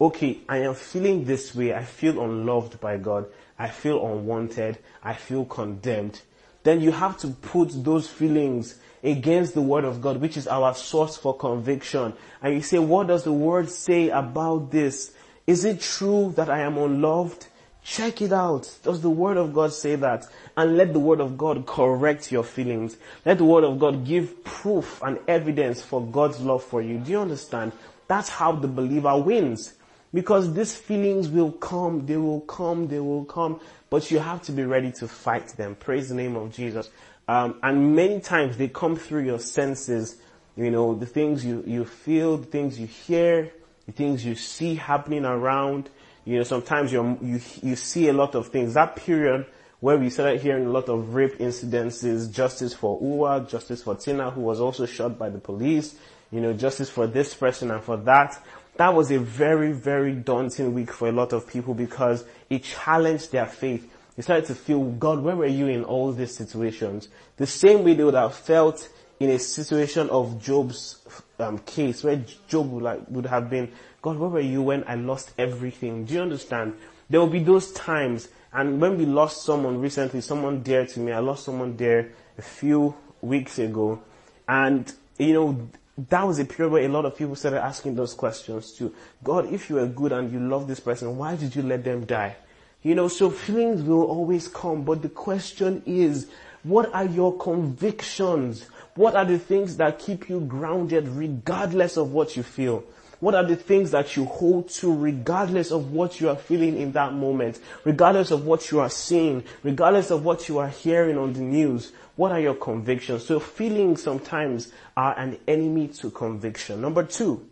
[0.01, 1.75] okay, I am feeling this way.
[1.75, 3.27] I feel unloved by God.
[3.59, 4.79] I feel unwanted.
[5.03, 6.21] I feel condemned.
[6.69, 10.75] Then you have to put those feelings against the word of God, which is our
[10.75, 12.13] source for conviction.
[12.43, 15.15] And you say, what does the word say about this?
[15.47, 17.47] Is it true that I am unloved?
[17.83, 18.71] Check it out.
[18.83, 20.27] Does the word of God say that?
[20.59, 22.99] And let the word of God correct your feelings.
[23.25, 26.99] Let the word of God give proof and evidence for God's love for you.
[26.99, 27.73] Do you understand?
[28.09, 29.73] That's how the believer wins.
[30.13, 34.53] Because these feelings will come, they will come, they will come, but you have to
[34.53, 35.75] be ready to fight them.
[35.75, 36.89] Praise the name of Jesus.
[37.29, 40.17] Um, and many times they come through your senses,
[40.57, 43.53] you know, the things you, you feel, the things you hear,
[43.85, 45.91] the things you see happening around.
[46.25, 48.75] You know, sometimes you you, you see a lot of things.
[48.75, 49.47] That period
[49.81, 54.31] where we started hearing a lot of rape incidences, justice for Uwa, justice for Tina,
[54.31, 55.95] who was also shot by the police,
[56.31, 58.43] you know, justice for this person and for that.
[58.79, 63.33] That was a very, very daunting week for a lot of people because it challenged
[63.33, 63.93] their faith.
[64.15, 67.09] They started to feel, God, where were you in all these situations?
[67.39, 68.89] The same way they would have felt
[69.19, 71.05] in a situation of Job's
[71.41, 74.95] um, case, where Job would, like, would have been, God, where were you when I
[74.95, 76.05] lost everything?
[76.05, 76.75] Do you understand?
[77.11, 81.11] There will be those times, and when we lost someone recently, someone dear to me,
[81.11, 84.01] I lost someone dear a few weeks ago,
[84.47, 85.69] and, you know,
[86.09, 88.95] that was a period where a lot of people started asking those questions too.
[89.25, 92.05] God, if you are good and you love this person, why did you let them
[92.05, 92.37] die?
[92.83, 96.29] You know, so feelings will always come, but the question is,
[96.63, 98.67] what are your convictions?
[98.95, 102.85] What are the things that keep you grounded regardless of what you feel?
[103.21, 106.93] What are the things that you hold to regardless of what you are feeling in
[106.93, 107.59] that moment?
[107.83, 109.43] Regardless of what you are seeing?
[109.65, 111.91] Regardless of what you are hearing on the news?
[112.19, 113.25] What are your convictions?
[113.25, 116.81] So feelings sometimes are an enemy to conviction.
[116.81, 117.47] Number two,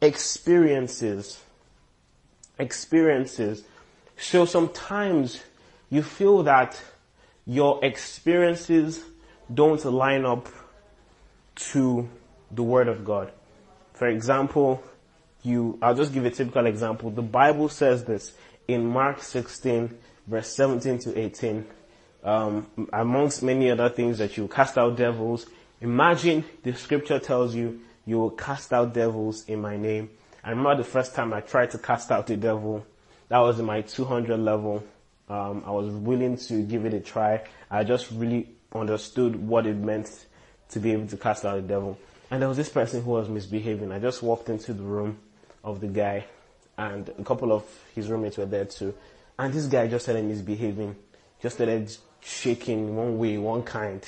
[0.00, 1.38] experiences.
[2.58, 3.64] Experiences.
[4.16, 5.44] So sometimes
[5.90, 6.82] you feel that
[7.44, 9.04] your experiences
[9.52, 10.48] don't line up
[11.72, 12.08] to
[12.50, 13.30] the Word of God.
[13.92, 14.82] For example,
[15.42, 17.10] you, I'll just give a typical example.
[17.10, 18.32] The Bible says this
[18.66, 21.66] in Mark 16 verse 17 to 18.
[22.22, 25.46] Um, amongst many other things that you cast out devils.
[25.80, 30.10] Imagine the scripture tells you you will cast out devils in my name.
[30.42, 32.84] I remember the first time I tried to cast out a devil.
[33.28, 34.82] That was in my 200 level.
[35.28, 37.44] Um, I was willing to give it a try.
[37.70, 40.26] I just really understood what it meant
[40.70, 41.98] to be able to cast out a devil.
[42.30, 43.92] And there was this person who was misbehaving.
[43.92, 45.18] I just walked into the room
[45.62, 46.24] of the guy
[46.78, 48.94] and a couple of his roommates were there too.
[49.38, 50.96] And this guy just started misbehaving,
[51.42, 54.02] just started shaking one way, one kind.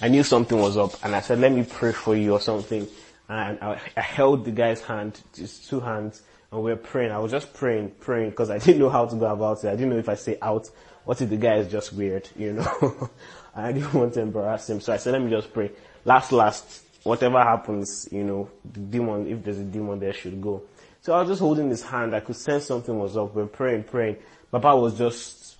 [0.00, 2.86] I knew something was up and I said, let me pray for you or something.
[3.28, 7.10] And I, I held the guy's hand, just two hands, and we were praying.
[7.10, 9.68] I was just praying, praying, because I didn't know how to go about it.
[9.68, 10.70] I didn't know if I say out,
[11.04, 13.10] what if the guy is just weird, you know?
[13.54, 14.80] I didn't want to embarrass him.
[14.80, 15.70] So I said, let me just pray.
[16.04, 20.62] Last, last, whatever happens, you know, the demon, if there's a demon there should go.
[21.00, 22.14] So I was just holding his hand.
[22.14, 23.34] I could sense something was up.
[23.34, 24.16] We we're praying, praying.
[24.50, 25.56] Papa was just,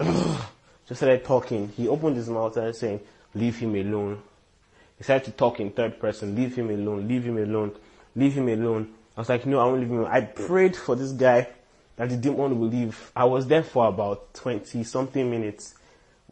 [0.89, 1.69] just started talking.
[1.77, 3.01] He opened his mouth and saying,
[3.35, 4.23] leave him alone.
[4.99, 7.73] He started to talk in third person, leave him alone, leave him alone,
[8.15, 8.93] leave him alone.
[9.17, 10.11] I was like, no, I won't leave him alone.
[10.11, 11.49] I prayed for this guy
[11.97, 13.11] that the demon will leave.
[13.15, 15.75] I was there for about 20 something minutes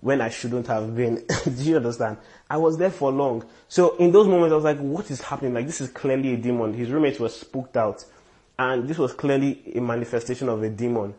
[0.01, 1.25] when I shouldn't have been.
[1.45, 2.19] Do you understand?
[2.49, 3.45] I was there for long.
[3.69, 5.55] So in those moments I was like, what is happening?
[5.55, 6.75] Like this is clearly a demon.
[6.75, 8.05] His roommates were spooked out.
[8.59, 11.14] And this was clearly a manifestation of a demon.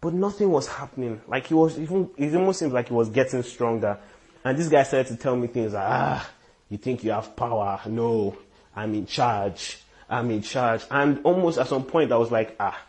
[0.00, 1.20] But nothing was happening.
[1.28, 3.98] Like he was even, it almost seemed like he was getting stronger.
[4.44, 6.30] And this guy started to tell me things like, ah,
[6.70, 7.80] you think you have power?
[7.86, 8.36] No,
[8.74, 9.78] I'm in charge.
[10.08, 10.84] I'm in charge.
[10.90, 12.80] And almost at some point I was like, ah,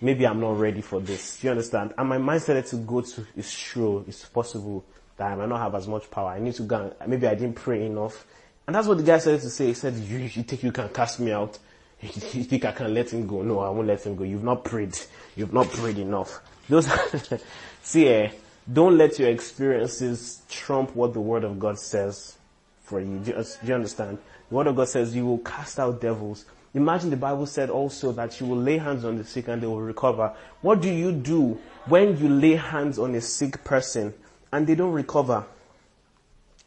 [0.00, 1.38] maybe I'm not ready for this.
[1.38, 1.92] Do you understand?
[1.98, 4.84] And my mind started to go to, it's true, it's possible
[5.18, 6.30] that I might not have as much power.
[6.30, 8.26] I need to go maybe I didn't pray enough.
[8.66, 9.66] And that's what the guy started to say.
[9.66, 11.58] He said, you, you think you can cast me out?
[12.32, 13.42] You think I can let him go?
[13.42, 14.24] No, I won't let him go.
[14.24, 14.96] You've not prayed.
[15.36, 16.40] You've not prayed enough.
[16.68, 16.88] Those,
[17.82, 18.30] see, eh,
[18.70, 22.36] don't let your experiences trump what the word of God says
[22.82, 23.20] for you.
[23.24, 24.18] You, do you understand?
[24.48, 26.44] The word of God says you will cast out devils.
[26.74, 29.66] Imagine the Bible said also that you will lay hands on the sick and they
[29.66, 30.34] will recover.
[30.60, 34.12] What do you do when you lay hands on a sick person
[34.52, 35.46] and they don't recover?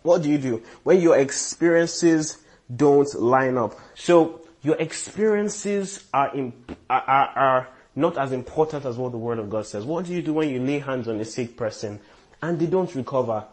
[0.02, 2.40] What do you do when your experiences
[2.76, 3.78] don't line up?
[3.94, 9.50] So your experiences are, imp- are, are, not as important as what the Word of
[9.50, 9.84] God says.
[9.84, 12.00] What do you do when you lay hands on a sick person
[12.42, 13.46] and they don't recover?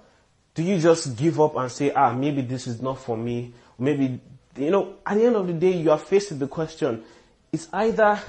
[0.54, 3.52] Do you just give up and say, ah, maybe this is not for me?
[3.78, 4.20] Maybe,
[4.56, 7.02] you know, at the end of the day, you are faced with the question,
[7.52, 8.20] it's either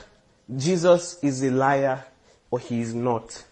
[0.56, 2.04] Jesus is a liar
[2.50, 3.44] or he is not.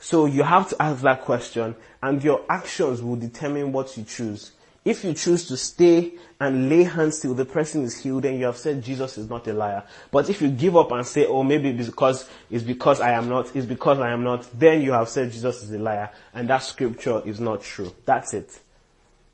[0.00, 4.52] So you have to ask that question and your actions will determine what you choose.
[4.84, 8.46] If you choose to stay and lay hands till the person is healed, then you
[8.46, 9.84] have said Jesus is not a liar.
[10.10, 13.54] But if you give up and say, oh, maybe because, it's because I am not,
[13.54, 16.10] it's because I am not, then you have said Jesus is a liar.
[16.32, 17.92] And that scripture is not true.
[18.04, 18.58] That's it.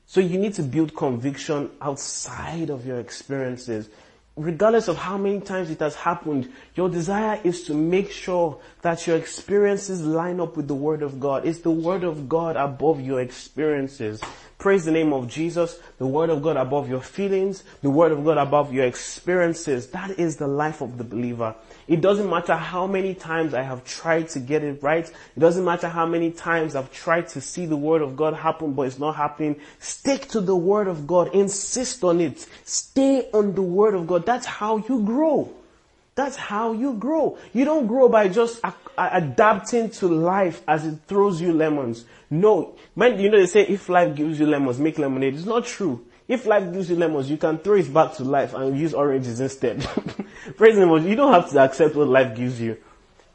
[0.07, 3.89] So you need to build conviction outside of your experiences
[4.35, 9.07] regardless of how many times it has happened, your desire is to make sure that
[9.07, 11.47] your experiences line up with the Word of God.
[11.47, 14.21] It's the Word of God above your experiences.
[14.59, 18.23] Praise the name of Jesus, the Word of God above your feelings, the Word of
[18.23, 19.87] God above your experiences.
[19.87, 21.55] That is the life of the believer.
[21.87, 25.09] It doesn't matter how many times I have tried to get it right.
[25.09, 28.73] It doesn't matter how many times I've tried to see the Word of God happen,
[28.73, 29.55] but it's not happening.
[29.79, 31.33] Stick to the Word of God.
[31.33, 32.45] Insist on it.
[32.65, 34.27] Stay on the Word of God.
[34.27, 35.51] That's how you grow.
[36.15, 37.37] That's how you grow.
[37.53, 42.05] You don't grow by just a- adapting to life as it throws you lemons.
[42.29, 42.75] No.
[42.95, 45.35] Man, you know they say if life gives you lemons, make lemonade.
[45.35, 46.05] It's not true.
[46.27, 49.39] If life gives you lemons, you can throw it back to life and use oranges
[49.39, 49.81] instead.
[50.57, 51.03] Praise the Lord.
[51.03, 52.77] You don't have to accept what life gives you.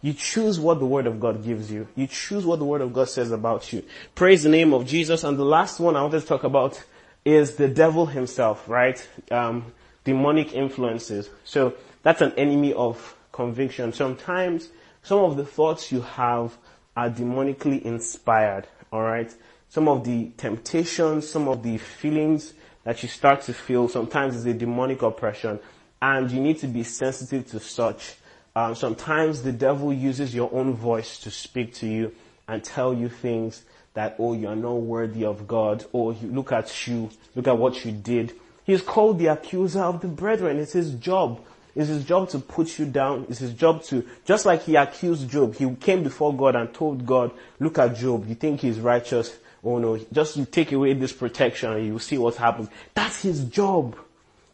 [0.02, 1.86] You choose what the Word of God gives you.
[1.94, 3.84] You choose what the Word of God says about you.
[4.14, 5.22] Praise the name of Jesus.
[5.22, 6.82] And the last one I wanted to talk about
[7.24, 9.06] is the devil himself, right?
[9.30, 9.66] Um,
[10.04, 11.28] demonic influences.
[11.44, 13.92] So that's an enemy of conviction.
[13.92, 14.68] Sometimes
[15.02, 16.56] some of the thoughts you have
[16.96, 19.34] are demonically inspired, alright?
[19.68, 24.46] Some of the temptations, some of the feelings that you start to feel sometimes is
[24.46, 25.60] a demonic oppression
[26.02, 28.16] and you need to be sensitive to such.
[28.56, 32.14] Um, sometimes the devil uses your own voice to speak to you
[32.48, 33.62] and tell you things
[33.94, 37.84] that, oh, you are not worthy of God, or look at you, look at what
[37.84, 38.34] you did.
[38.64, 40.58] He's called the accuser of the brethren.
[40.58, 41.40] It's his job.
[41.74, 43.26] It's his job to put you down.
[43.28, 47.06] It's his job to, just like he accused Job, he came before God and told
[47.06, 49.36] God, look at Job, you think he's righteous?
[49.62, 52.68] Oh no, just you take away this protection and you will see what happens.
[52.94, 53.96] That's his job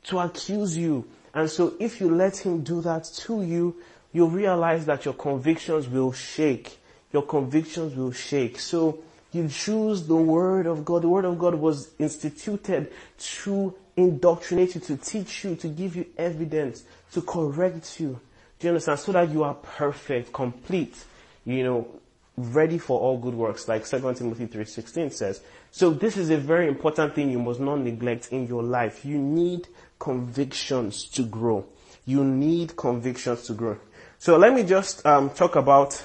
[0.04, 1.04] to accuse you.
[1.32, 3.76] And so if you let him do that to you,
[4.12, 6.78] you'll realize that your convictions will shake.
[7.12, 8.58] Your convictions will shake.
[8.58, 8.98] So
[9.32, 11.02] you choose the word of God.
[11.02, 16.06] The word of God was instituted to indoctrinate you, to teach you, to give you
[16.18, 18.20] evidence, to correct you.
[18.58, 19.00] Do you understand?
[19.00, 20.96] So that you are perfect, complete,
[21.44, 21.88] you know,
[22.36, 25.40] ready for all good works, like 2 Timothy 3.16 says.
[25.70, 29.04] So this is a very important thing you must not neglect in your life.
[29.04, 29.68] You need
[29.98, 31.66] convictions to grow.
[32.04, 33.78] You need convictions to grow.
[34.18, 36.02] So let me just um, talk about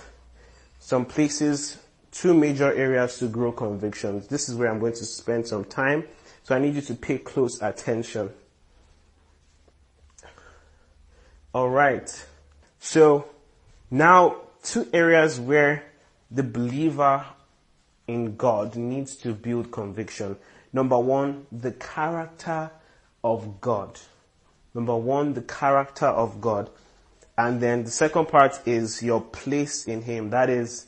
[0.79, 1.77] some places,
[2.11, 4.27] two major areas to grow convictions.
[4.27, 6.05] This is where I'm going to spend some time.
[6.43, 8.31] So I need you to pay close attention.
[11.53, 12.25] Alright.
[12.79, 13.25] So
[13.89, 15.83] now two areas where
[16.29, 17.25] the believer
[18.07, 20.37] in God needs to build conviction.
[20.73, 22.71] Number one, the character
[23.23, 23.99] of God.
[24.73, 26.69] Number one, the character of God.
[27.37, 30.29] And then the second part is your place in Him.
[30.29, 30.87] That is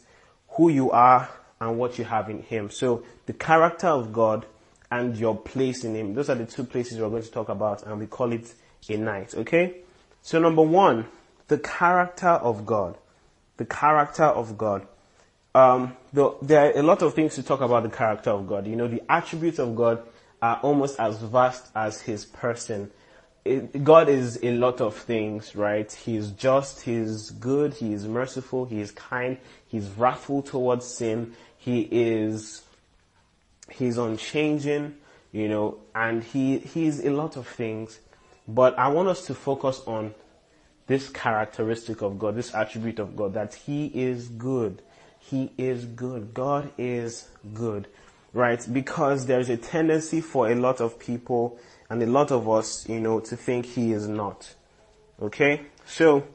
[0.50, 1.30] who you are
[1.60, 2.70] and what you have in Him.
[2.70, 4.46] So the character of God
[4.94, 6.14] and your place in Him.
[6.14, 8.54] Those are the two places we're going to talk about and we call it
[8.90, 9.34] a night.
[9.36, 9.78] Okay?
[10.22, 11.08] So number one,
[11.48, 12.98] the character of God.
[13.58, 14.88] The character of God.
[15.56, 18.68] Um, the, there are a lot of things to talk about the character of God.
[18.68, 20.04] You know, the attributes of God
[20.42, 22.92] are almost as vast as his person.
[23.46, 25.92] It, God is a lot of things, right?
[25.92, 29.38] He's just, he's good, he is merciful, he is kind,
[29.68, 32.64] he's wrathful towards sin, he is,
[33.74, 34.96] he's unchanging,
[35.32, 38.00] you know, and he, he's a lot of things.
[38.48, 40.14] But I want us to focus on
[40.88, 44.82] this characteristic of God, this attribute of God, that he is good.
[45.20, 46.34] He is good.
[46.34, 47.88] God is good
[48.34, 48.66] right?
[48.72, 51.58] Because there's a tendency for a lot of people
[51.90, 54.54] and a lot of us, you know, to think he is not.
[55.22, 55.62] Okay?
[55.86, 56.28] So,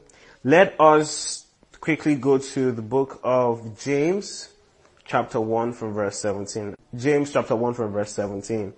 [0.43, 1.45] let us
[1.81, 4.49] quickly go to the book of James,
[5.03, 6.75] chapter 1 from verse 17.
[6.95, 8.73] James chapter 1 from verse 17.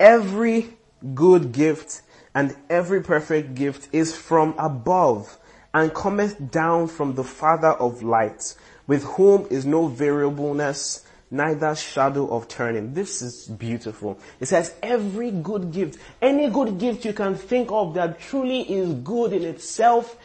[0.00, 0.70] Every
[1.14, 2.02] good gift
[2.34, 5.38] and every perfect gift is from above
[5.74, 8.56] and cometh down from the Father of lights,
[8.86, 12.92] with whom is no variableness neither shadow of turning.
[12.92, 14.18] This is beautiful.
[14.38, 18.92] It says every good gift, any good gift you can think of that truly is
[18.94, 20.16] good in itself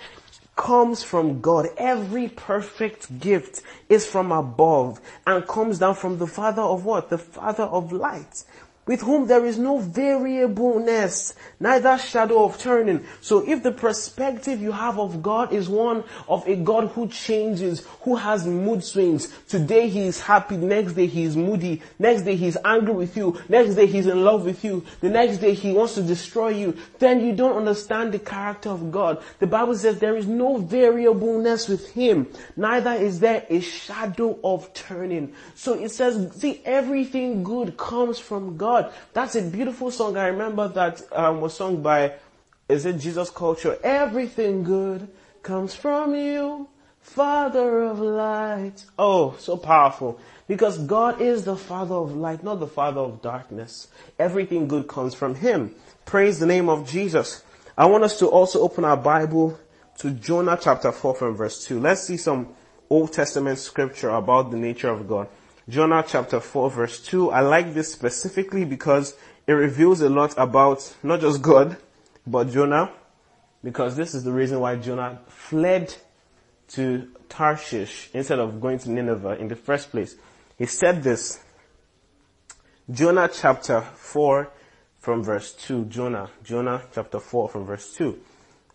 [0.58, 1.70] comes from God.
[1.78, 7.10] Every perfect gift is from above and comes down from the Father of what?
[7.10, 8.44] The Father of light
[8.88, 13.06] with whom there is no variableness, neither shadow of turning.
[13.22, 17.86] So if the perspective you have of God is one of a God who changes,
[18.02, 22.36] who has mood swings, today he is happy, next day he is moody, next day
[22.36, 25.74] he's angry with you, next day he's in love with you, the next day he
[25.74, 29.22] wants to destroy you, then you don't understand the character of God.
[29.40, 34.74] The Bible says there is no variableness with him, neither is there a shadow of
[34.74, 35.34] turning.
[35.56, 38.77] So it says, see, everything good comes from God.
[38.82, 38.94] God.
[39.14, 40.18] That's a beautiful song.
[40.18, 42.14] I remember that um, was sung by,
[42.70, 43.78] is it Jesus Culture?
[43.84, 45.08] Everything good
[45.42, 46.68] comes from you,
[47.02, 48.86] Father of light.
[49.00, 50.20] Oh, so powerful.
[50.48, 53.88] Because God is the Father of light, not the Father of darkness.
[54.20, 55.74] Everything good comes from Him.
[56.06, 57.44] Praise the name of Jesus.
[57.78, 59.60] I want us to also open our Bible
[60.00, 61.80] to Jonah chapter 4 from verse 2.
[61.80, 62.50] Let's see some
[62.90, 65.28] Old Testament scripture about the nature of God.
[65.70, 67.32] Jonah chapter 4 verse 2.
[67.32, 69.16] I like this specifically because
[69.46, 71.78] it reveals a lot about not just God,
[72.26, 72.92] but Jonah,
[73.64, 75.94] because this is the reason why Jonah fled
[76.70, 80.16] to Tarshish instead of going to Nineveh in the first place.
[80.58, 81.40] He said this,
[82.90, 84.50] Jonah chapter 4
[85.00, 85.86] from verse 2.
[85.86, 88.20] Jonah, Jonah chapter 4 from verse 2.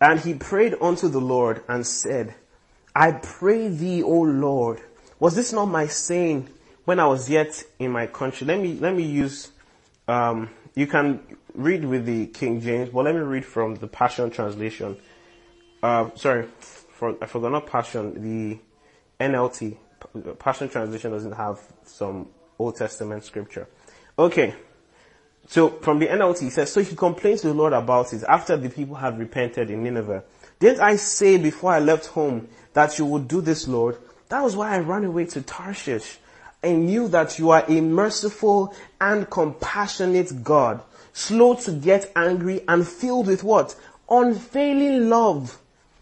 [0.01, 2.34] And he prayed unto the Lord and said,
[2.95, 4.80] I pray thee, O Lord,
[5.18, 6.49] was this not my saying
[6.85, 9.51] when I was yet in my country, let me, let me use,
[10.09, 11.20] um, you can
[11.55, 14.97] read with the King James, but let me read from the Passion Translation.
[15.83, 16.47] Uh, sorry,
[16.93, 18.59] for, I forgot not Passion, the
[19.20, 19.76] NLT.
[20.39, 22.28] Passion Translation doesn't have some
[22.59, 23.68] Old Testament scripture.
[24.18, 24.55] Okay.
[25.49, 28.57] So from the NLT, he says, so he complains to the Lord about it after
[28.57, 30.24] the people had repented in Nineveh.
[30.59, 33.99] Didn't I say before I left home that you would do this, Lord?
[34.28, 36.18] That was why I ran away to Tarshish
[36.63, 40.81] and knew that you are a merciful and compassionate God,
[41.13, 43.75] slow to get angry and filled with what?
[44.13, 45.59] unfailing love.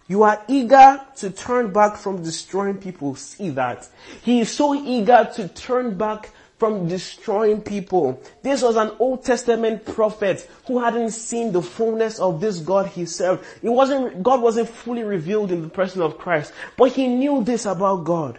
[0.09, 3.15] You are eager to turn back from destroying people.
[3.15, 3.89] See that.
[4.23, 8.21] He is so eager to turn back from destroying people.
[8.43, 13.07] This was an Old Testament prophet who hadn't seen the fullness of this God he
[13.07, 13.45] served.
[13.63, 17.65] It wasn't, God wasn't fully revealed in the person of Christ, but he knew this
[17.65, 18.39] about God.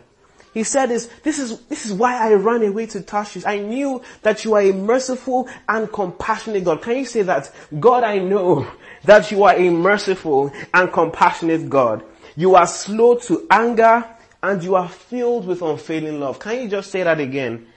[0.53, 3.45] He said this, this is, this is why I ran away to Tarshish.
[3.45, 6.81] I knew that you are a merciful and compassionate God.
[6.81, 7.51] Can you say that?
[7.79, 8.67] God, I know
[9.05, 12.03] that you are a merciful and compassionate God.
[12.35, 14.05] You are slow to anger
[14.43, 16.39] and you are filled with unfailing love.
[16.39, 17.67] Can you just say that again?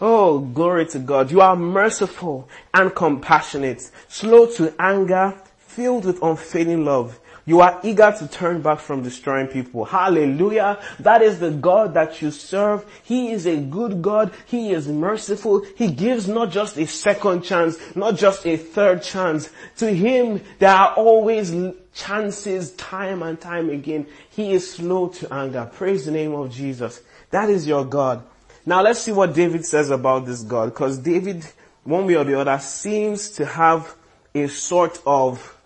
[0.00, 1.30] Oh, glory to God.
[1.30, 7.18] You are merciful and compassionate, slow to anger, filled with unfailing love.
[7.48, 9.86] You are eager to turn back from destroying people.
[9.86, 10.78] Hallelujah.
[11.00, 12.84] That is the God that you serve.
[13.04, 14.34] He is a good God.
[14.44, 15.64] He is merciful.
[15.74, 19.48] He gives not just a second chance, not just a third chance.
[19.78, 21.54] To Him, there are always
[21.94, 24.06] chances time and time again.
[24.28, 25.70] He is slow to anger.
[25.72, 27.00] Praise the name of Jesus.
[27.30, 28.22] That is your God.
[28.66, 31.46] Now let's see what David says about this God, because David,
[31.84, 33.94] one way or the other, seems to have
[34.34, 35.57] a sort of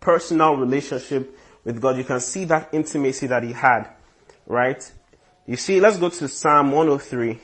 [0.00, 1.96] personal relationship with God.
[1.96, 3.88] You can see that intimacy that he had,
[4.46, 4.90] right?
[5.46, 7.38] You see, let's go to Psalm 103.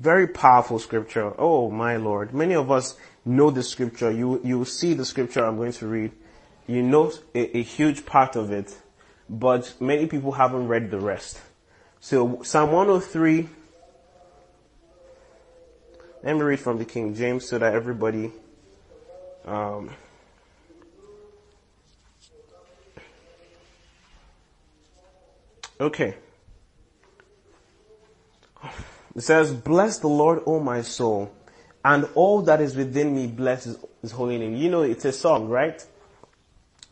[0.00, 1.32] Very powerful scripture.
[1.38, 2.34] Oh my Lord.
[2.34, 4.10] Many of us know the scripture.
[4.10, 6.12] You, you see the scripture I'm going to read.
[6.66, 8.74] You know a, a huge part of it,
[9.28, 11.40] but many people haven't read the rest.
[12.00, 13.48] So Psalm 103
[16.24, 18.30] let me read from the King James so that everybody
[19.44, 19.90] um,
[25.80, 26.14] Okay.
[29.14, 31.32] It says, Bless the Lord, O my soul,
[31.84, 34.56] and all that is within me bless his, holy name.
[34.56, 35.84] You know, it's a song, right?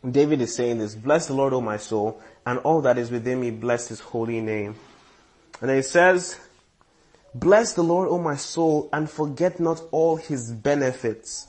[0.09, 3.39] David is saying this, Bless the Lord, O my soul, and all that is within
[3.39, 4.75] me bless his holy name.
[5.61, 6.39] And then it says,
[7.33, 11.47] Bless the Lord, O my soul, and forget not all his benefits.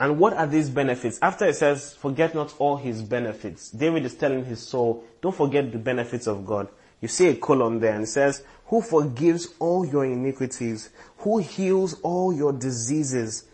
[0.00, 1.18] And what are these benefits?
[1.22, 5.70] After it says, forget not all his benefits, David is telling his soul, don't forget
[5.70, 6.68] the benefits of God.
[7.00, 12.32] You see a column there and says, who forgives all your iniquities, who heals all
[12.32, 13.44] your diseases.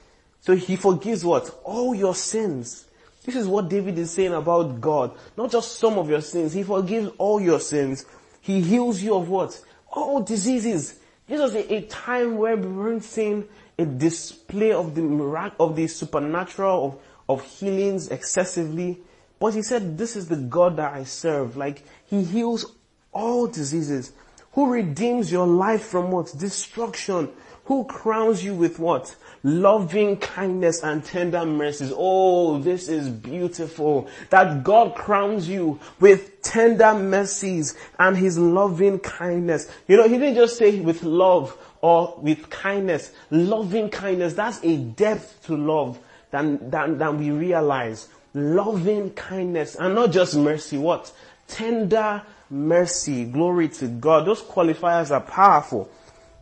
[0.40, 1.60] So he forgives what?
[1.64, 2.86] All your sins.
[3.24, 5.12] This is what David is saying about God.
[5.36, 6.54] Not just some of your sins.
[6.54, 8.06] He forgives all your sins.
[8.40, 9.60] He heals you of what?
[9.92, 10.98] All diseases.
[11.28, 13.46] This was a, a time where we weren't seeing
[13.80, 16.86] a display of the mirac- of the supernatural
[17.28, 18.98] of, of healings excessively.
[19.38, 21.56] But he said, this is the God that I serve.
[21.56, 22.74] Like, he heals
[23.12, 24.12] all diseases.
[24.52, 26.34] Who redeems your life from what?
[26.36, 27.30] Destruction.
[27.64, 29.14] Who crowns you with what?
[29.42, 31.92] Loving kindness and tender mercies.
[31.94, 34.08] Oh, this is beautiful.
[34.30, 39.70] That God crowns you with tender mercies and his loving kindness.
[39.86, 43.12] You know, he didn't just say with love or with kindness.
[43.30, 45.98] Loving kindness, that's a depth to love
[46.30, 48.08] than, than, than we realize.
[48.34, 50.78] Loving kindness and not just mercy.
[50.78, 51.12] What?
[51.48, 53.24] Tender mercy.
[53.24, 54.26] Glory to God.
[54.26, 55.90] Those qualifiers are powerful.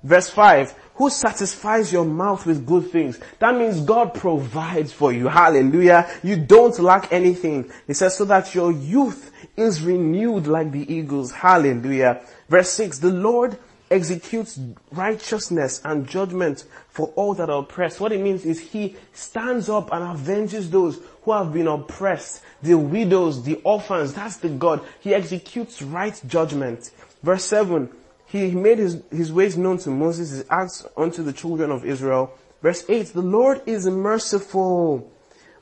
[0.02, 3.18] Verse 5, who satisfies your mouth with good things.
[3.40, 5.26] That means God provides for you.
[5.26, 6.08] Hallelujah.
[6.22, 7.72] You don't lack anything.
[7.86, 11.32] He says so that your youth is renewed like the eagles.
[11.32, 12.20] Hallelujah.
[12.48, 13.58] Verse 6, the Lord
[13.90, 14.58] executes
[14.92, 18.00] righteousness and judgment for all that are oppressed.
[18.00, 22.74] What it means is he stands up and avenges those who have been oppressed, the
[22.74, 24.14] widows, the orphans.
[24.14, 24.80] That's the God.
[25.00, 26.90] He executes right judgment.
[27.22, 27.90] Verse 7,
[28.26, 32.32] he made his, his ways known to Moses, his acts unto the children of Israel.
[32.62, 35.10] Verse 8, the Lord is merciful.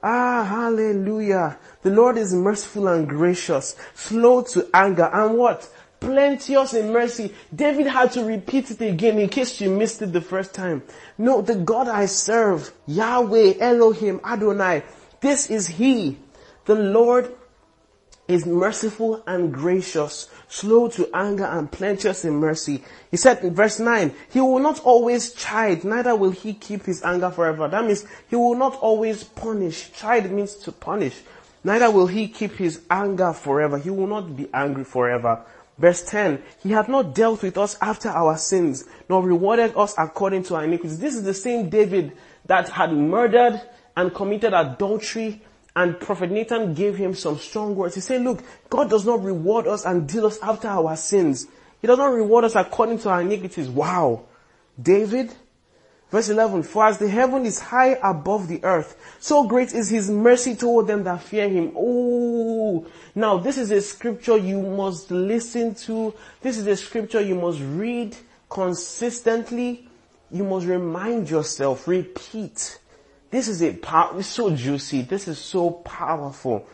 [0.03, 1.59] Ah, hallelujah.
[1.83, 5.68] The Lord is merciful and gracious, slow to anger, and what?
[6.01, 7.34] Plenteous in mercy.
[7.55, 10.82] David had to repeat it again in case you missed it the first time.
[11.16, 14.82] No, the God I serve, Yahweh, Elohim, Adonai,
[15.20, 16.18] this is He.
[16.66, 17.34] The Lord
[18.28, 22.82] is merciful and gracious, slow to anger and plenteous in mercy.
[23.11, 27.03] He said in verse 9, He will not always chide, neither will He keep His
[27.03, 27.68] anger forever.
[27.68, 29.92] That means He will not always punish.
[29.92, 31.14] Chide means to punish.
[31.62, 33.78] Neither will He keep His anger forever.
[33.78, 35.44] He will not be angry forever.
[35.79, 40.45] Verse 10, He hath not dealt with us after our sins, nor rewarded us according
[40.45, 40.99] to our iniquities.
[40.99, 42.12] This is the same David
[42.47, 43.61] that had murdered
[43.97, 45.43] and committed adultery
[45.77, 47.95] and Prophet Nathan gave him some strong words.
[47.95, 51.47] He said, look, God does not reward us and deal us after our sins.
[51.83, 53.68] He does not reward us according to our iniquities.
[53.68, 54.24] Wow.
[54.81, 55.35] David,
[56.11, 60.09] Verse 11, for as the heaven is high above the earth, so great is his
[60.09, 61.72] mercy toward them that fear him.
[61.76, 66.14] Oh, now this is a scripture you must listen to.
[66.42, 68.16] This is a scripture you must read
[68.48, 69.88] consistently.
[70.30, 72.78] You must remind yourself, repeat.
[73.30, 75.02] This is a power, it's so juicy.
[75.02, 76.68] This is so powerful.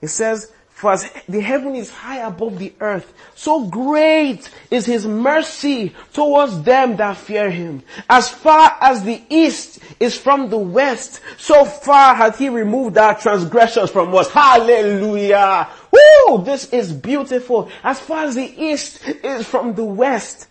[0.00, 5.06] It says, for as the heaven is high above the earth, so great is his
[5.06, 7.82] mercy towards them that fear him.
[8.08, 13.14] As far as the east is from the west, so far hath he removed our
[13.14, 14.30] transgressions from us.
[14.30, 15.68] Hallelujah.
[15.92, 16.42] Woo!
[16.44, 17.70] This is beautiful.
[17.84, 20.48] As far as the east is from the west.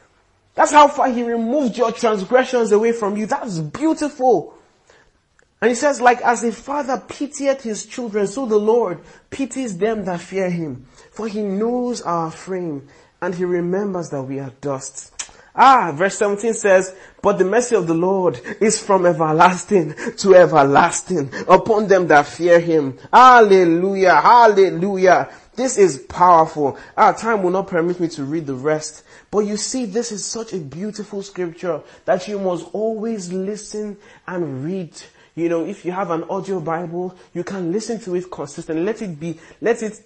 [0.54, 3.26] That's how far he removed your transgressions away from you.
[3.26, 4.59] That's beautiful.
[5.62, 9.00] And he says, like as a father pitieth his children, so the Lord
[9.30, 10.86] pities them that fear him.
[11.12, 12.88] For he knows our frame,
[13.22, 15.14] and he remembers that we are dust.
[15.56, 21.32] Ah, verse 17 says, but the mercy of the Lord is from everlasting to everlasting
[21.50, 22.98] upon them that fear him.
[23.12, 25.30] Hallelujah, hallelujah.
[25.56, 26.78] This is powerful.
[26.96, 29.04] Our time will not permit me to read the rest.
[29.30, 34.64] But you see, this is such a beautiful scripture that you must always listen and
[34.64, 34.94] read
[35.36, 38.84] you know, if you have an audio Bible, you can listen to it consistently.
[38.84, 40.02] Let it be, let it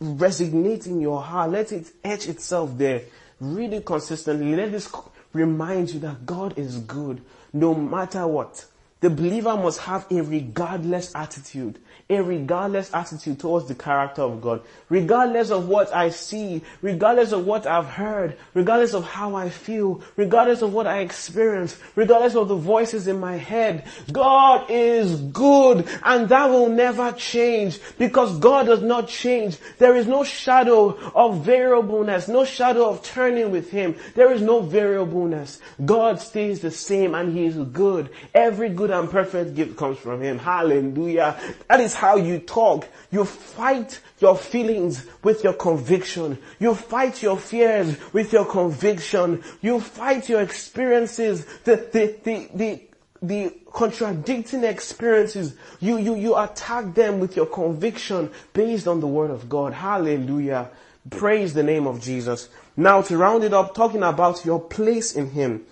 [0.00, 1.50] resonate in your heart.
[1.50, 3.02] Let it etch itself there.
[3.40, 4.54] Read it consistently.
[4.56, 4.92] Let this
[5.32, 7.20] remind you that God is good
[7.52, 8.64] no matter what.
[9.00, 11.78] The believer must have a regardless attitude
[12.08, 14.62] a regardless attitude towards the character of God.
[14.88, 20.02] Regardless of what I see, regardless of what I've heard, regardless of how I feel,
[20.16, 25.88] regardless of what I experience, regardless of the voices in my head, God is good
[26.04, 29.58] and that will never change because God does not change.
[29.78, 33.96] There is no shadow of variableness, no shadow of turning with Him.
[34.14, 35.60] There is no variableness.
[35.84, 38.10] God stays the same and He is good.
[38.32, 40.38] Every good and perfect gift comes from Him.
[40.38, 41.36] Hallelujah.
[41.68, 42.86] That is how you talk.
[43.10, 46.38] You fight your feelings with your conviction.
[46.58, 49.42] You fight your fears with your conviction.
[49.60, 52.82] You fight your experiences, the, the, the, the,
[53.22, 55.54] the contradicting experiences.
[55.80, 59.72] You, you, you attack them with your conviction based on the word of God.
[59.72, 60.70] Hallelujah.
[61.10, 62.48] Praise the name of Jesus.
[62.76, 65.64] Now to round it up, talking about your place in Him.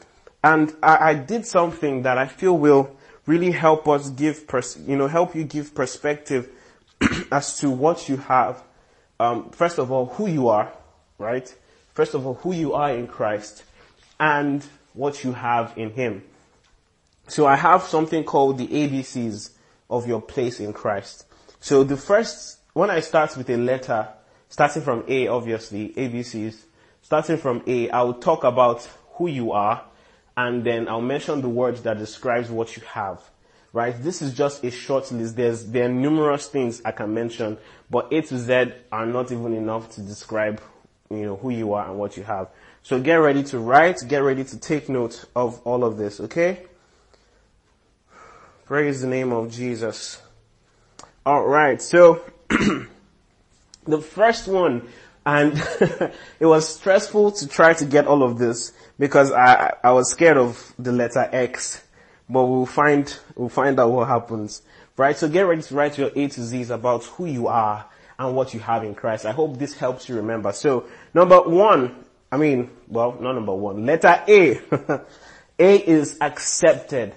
[0.42, 2.96] And I, I did something that I feel will
[3.26, 6.50] really help us give, pers- you know, help you give perspective
[7.32, 8.62] as to what you have.
[9.18, 10.72] Um, first of all, who you are,
[11.18, 11.54] right?
[11.94, 13.62] First of all, who you are in Christ
[14.18, 16.24] and what you have in Him.
[17.28, 19.50] So I have something called the ABCs
[19.88, 21.26] of your place in Christ.
[21.60, 24.08] So the first, when I start with a letter,
[24.48, 26.56] starting from A, obviously, ABCs,
[27.02, 29.82] starting from A, I will talk about who you are,
[30.36, 33.20] and then I'll mention the words that describes what you have.
[33.72, 34.00] Right?
[34.00, 35.34] This is just a short list.
[35.36, 37.58] There's, there are numerous things I can mention,
[37.90, 40.60] but A to Z are not even enough to describe,
[41.10, 42.48] you know, who you are and what you have.
[42.84, 46.66] So get ready to write, get ready to take note of all of this, okay?
[48.66, 50.22] Praise the name of Jesus.
[51.26, 52.22] Alright, so,
[53.86, 54.86] the first one,
[55.26, 55.52] and
[56.40, 60.36] it was stressful to try to get all of this, because I, I was scared
[60.36, 61.82] of the letter X,
[62.28, 64.62] but we'll find, we'll find out what happens.
[64.96, 65.16] Right?
[65.16, 67.84] So get ready to write your A to Z's about who you are
[68.18, 69.26] and what you have in Christ.
[69.26, 70.52] I hope this helps you remember.
[70.52, 74.60] So number one, I mean, well, not number one, letter A.
[75.58, 77.14] A is accepted.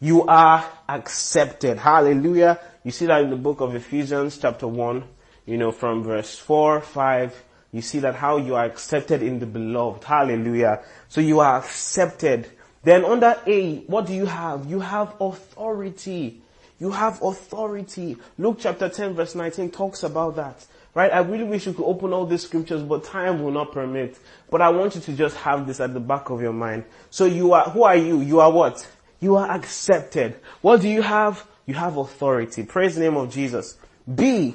[0.00, 1.78] You are accepted.
[1.78, 2.60] Hallelujah.
[2.84, 5.04] You see that in the book of Ephesians chapter 1,
[5.46, 9.46] you know, from verse 4, 5, you see that how you are accepted in the
[9.46, 10.04] beloved.
[10.04, 10.82] Hallelujah.
[11.08, 12.46] So you are accepted.
[12.82, 14.66] Then under A, what do you have?
[14.66, 16.42] You have authority.
[16.78, 18.18] You have authority.
[18.36, 20.66] Luke chapter 10 verse 19 talks about that.
[20.94, 21.10] Right?
[21.10, 24.18] I really wish you could open all these scriptures, but time will not permit.
[24.50, 26.84] But I want you to just have this at the back of your mind.
[27.08, 28.20] So you are, who are you?
[28.20, 28.86] You are what?
[29.18, 30.36] You are accepted.
[30.60, 31.46] What do you have?
[31.64, 32.64] You have authority.
[32.64, 33.78] Praise the name of Jesus.
[34.12, 34.54] B,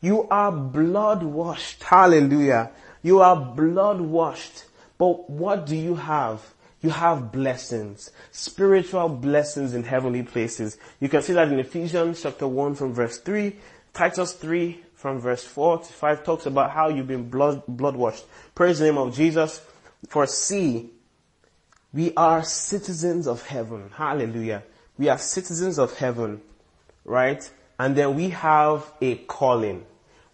[0.00, 1.82] you are blood washed.
[1.82, 2.70] Hallelujah.
[3.02, 4.64] You are blood washed.
[4.98, 6.42] But what do you have?
[6.82, 10.78] You have blessings, spiritual blessings in heavenly places.
[11.00, 13.56] You can see that in Ephesians chapter 1 from verse 3,
[13.92, 18.24] Titus 3 from verse 4 to 5 talks about how you've been blood, blood washed.
[18.54, 19.60] Praise the name of Jesus.
[20.08, 20.90] For see,
[21.92, 23.90] we are citizens of heaven.
[23.94, 24.62] Hallelujah.
[24.98, 26.40] We are citizens of heaven,
[27.04, 27.50] right?
[27.78, 29.84] And then we have a calling.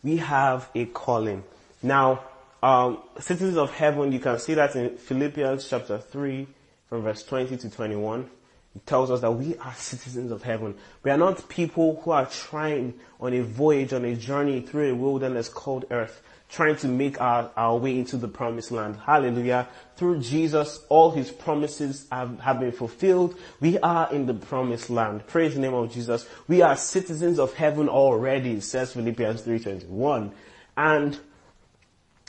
[0.02, 1.44] We have a calling.
[1.82, 2.22] Now,
[2.62, 6.46] um, citizens of heaven, you can see that in Philippians chapter 3
[6.88, 8.30] from verse 20 to 21.
[8.74, 10.76] It tells us that we are citizens of heaven.
[11.02, 14.94] We are not people who are trying on a voyage, on a journey through a
[14.94, 16.22] wilderness called earth,
[16.52, 18.98] trying to make our, our way into the promised land.
[19.06, 19.66] Hallelujah.
[19.96, 23.38] Through Jesus, all his promises have, have been fulfilled.
[23.60, 25.26] We are in the promised land.
[25.26, 26.28] Praise the name of Jesus.
[26.48, 30.32] We are citizens of heaven already, says Philippians 3.21.
[30.76, 31.18] And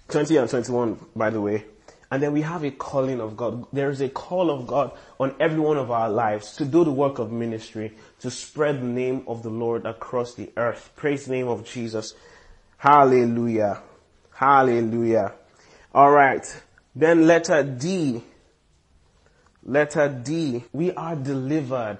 [0.07, 1.65] 20 and 21, by the way.
[2.09, 3.65] And then we have a calling of God.
[3.73, 6.91] There is a call of God on every one of our lives to do the
[6.91, 10.91] work of ministry, to spread the name of the Lord across the earth.
[10.95, 12.13] Praise the name of Jesus.
[12.77, 13.81] Hallelujah.
[14.43, 15.31] Hallelujah.
[15.95, 16.63] Alright.
[16.93, 18.21] Then letter D.
[19.63, 20.65] Letter D.
[20.73, 21.99] We are delivered.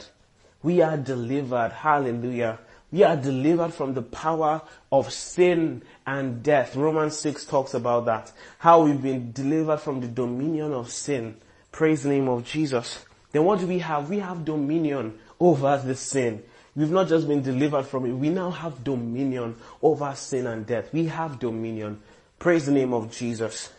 [0.61, 1.71] We are delivered.
[1.71, 2.59] Hallelujah.
[2.91, 6.75] We are delivered from the power of sin and death.
[6.75, 8.33] Romans 6 talks about that.
[8.57, 11.37] How we've been delivered from the dominion of sin.
[11.71, 13.05] Praise the name of Jesus.
[13.31, 14.09] Then what do we have?
[14.09, 16.43] We have dominion over the sin.
[16.75, 20.91] We've not just been delivered from it, we now have dominion over sin and death.
[20.91, 22.01] We have dominion.
[22.43, 23.71] Praise the name of Jesus.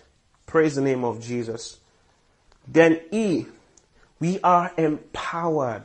[0.47, 1.79] Praise the name of Jesus.
[2.67, 3.45] Then E,
[4.19, 5.85] we are empowered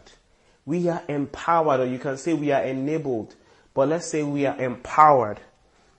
[0.69, 3.33] we are empowered, or you can say we are enabled,
[3.73, 5.39] but let's say we are empowered.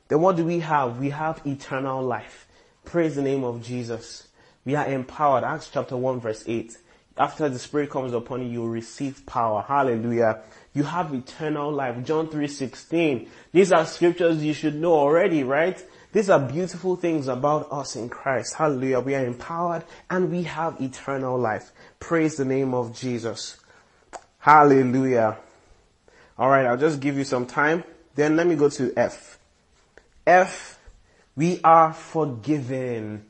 [0.07, 0.99] Then what do we have?
[0.99, 2.47] We have eternal life.
[2.85, 4.29] Praise the name of Jesus.
[4.65, 5.43] We are empowered.
[5.43, 6.77] Acts chapter 1 verse 8.
[7.17, 9.65] After the Spirit comes upon you, you receive power.
[9.67, 10.43] Hallelujah.
[10.73, 12.05] You have eternal life.
[12.05, 13.27] John 3.16.
[13.51, 15.85] These are scriptures you should know already, right?
[16.13, 18.55] These are beautiful things about us in Christ.
[18.55, 19.01] Hallelujah.
[19.01, 21.71] We are empowered and we have eternal life.
[22.01, 23.59] Praise the name of Jesus.
[24.39, 25.39] Hallelujah.
[26.39, 27.85] Alright, I'll just give you some time.
[28.17, 29.39] Then let me go to F.
[30.27, 30.79] F,
[31.37, 33.25] we are forgiven.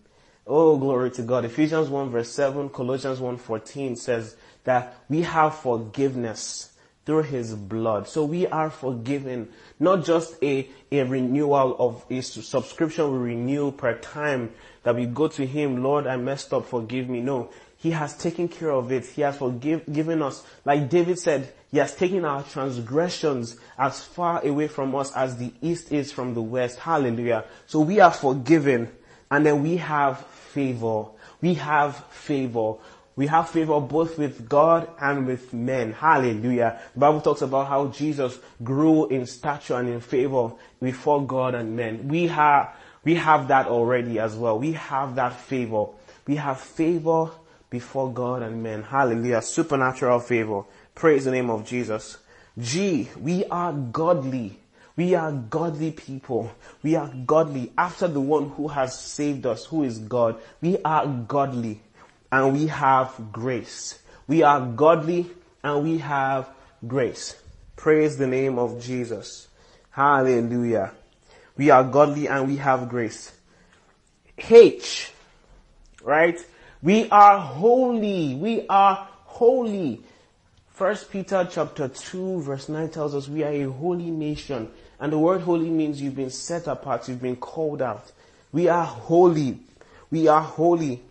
[0.47, 1.45] Oh, glory to God.
[1.45, 6.70] Ephesians 1 verse 7, Colossians 1 14 says that we have forgiveness
[7.07, 8.09] through his blood.
[8.09, 9.49] So we are forgiven.
[9.79, 15.29] Not just a, a renewal of a subscription we renew per time that we go
[15.29, 17.21] to him, Lord, I messed up, forgive me.
[17.21, 17.51] No.
[17.77, 19.07] He has taken care of it.
[19.07, 20.45] He has forgiven us.
[20.67, 25.53] Like David said, He has taken our transgressions as far away from us as the
[25.63, 26.79] east is from the west.
[26.79, 27.45] Hallelujah.
[27.67, 28.91] So we are forgiven
[29.31, 31.05] and then we have favor.
[31.41, 32.75] We have favor.
[33.21, 35.93] We have favor both with God and with men.
[35.93, 36.81] Hallelujah.
[36.95, 41.77] The Bible talks about how Jesus grew in stature and in favor before God and
[41.77, 42.09] men.
[42.09, 44.59] We have, we have that already as well.
[44.59, 45.89] We have that favor.
[46.27, 47.31] We have favor
[47.69, 48.85] before God and men.
[48.85, 49.43] Hallelujah.
[49.43, 50.63] Supernatural favor.
[50.95, 52.17] Praise the name of Jesus.
[52.59, 54.59] G, we are godly.
[54.97, 56.53] We are godly people.
[56.83, 60.41] We are godly after the one who has saved us, who is God.
[60.63, 61.83] We are godly
[62.33, 63.99] and we have grace.
[64.27, 65.27] We are godly
[65.63, 66.49] and we have
[66.87, 67.37] grace.
[67.77, 69.49] Praise the name of Jesus.
[69.91, 70.93] Hallelujah.
[71.57, 73.33] We are godly and we have grace.
[74.39, 75.13] H,
[76.03, 76.39] right?
[76.83, 78.35] We are holy.
[78.35, 80.01] We are holy.
[80.71, 84.71] First Peter chapter 2 verse 9 tells us we are a holy nation.
[84.99, 88.13] And the word holy means you've been set apart, you've been called out.
[88.53, 89.59] We are holy.
[90.11, 91.03] We are holy.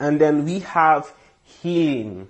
[0.00, 1.12] And then we have
[1.44, 2.28] healing.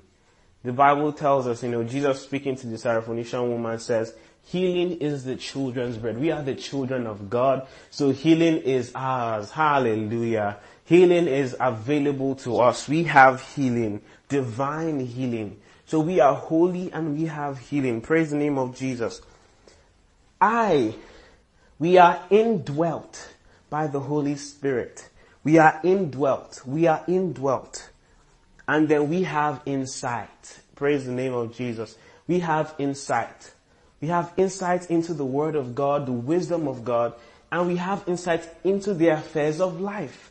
[0.65, 4.13] The Bible tells us, you know, Jesus speaking to the Syrophoenician woman says,
[4.45, 6.19] healing is the children's bread.
[6.19, 7.67] We are the children of God.
[7.91, 9.53] So healing is ours.
[9.53, 10.59] Hallelujah.
[10.85, 12.89] Healing is available to us.
[12.89, 15.61] We have healing, divine healing.
[15.87, 18.01] So we are holy and we have healing.
[18.01, 19.23] Praise the name of Jesus.
[20.41, 20.95] I,
[21.79, 23.35] we are indwelt
[23.71, 25.10] by the Holy Spirit.
[25.43, 26.63] We are indwelt.
[26.67, 27.91] We are indwelt.
[28.69, 30.61] And then we have insight.
[30.75, 31.97] Praise the name of Jesus.
[32.27, 33.53] We have insight.
[34.01, 37.15] We have insight into the Word of God, the wisdom of God,
[37.53, 40.31] and we have insight into the affairs of life.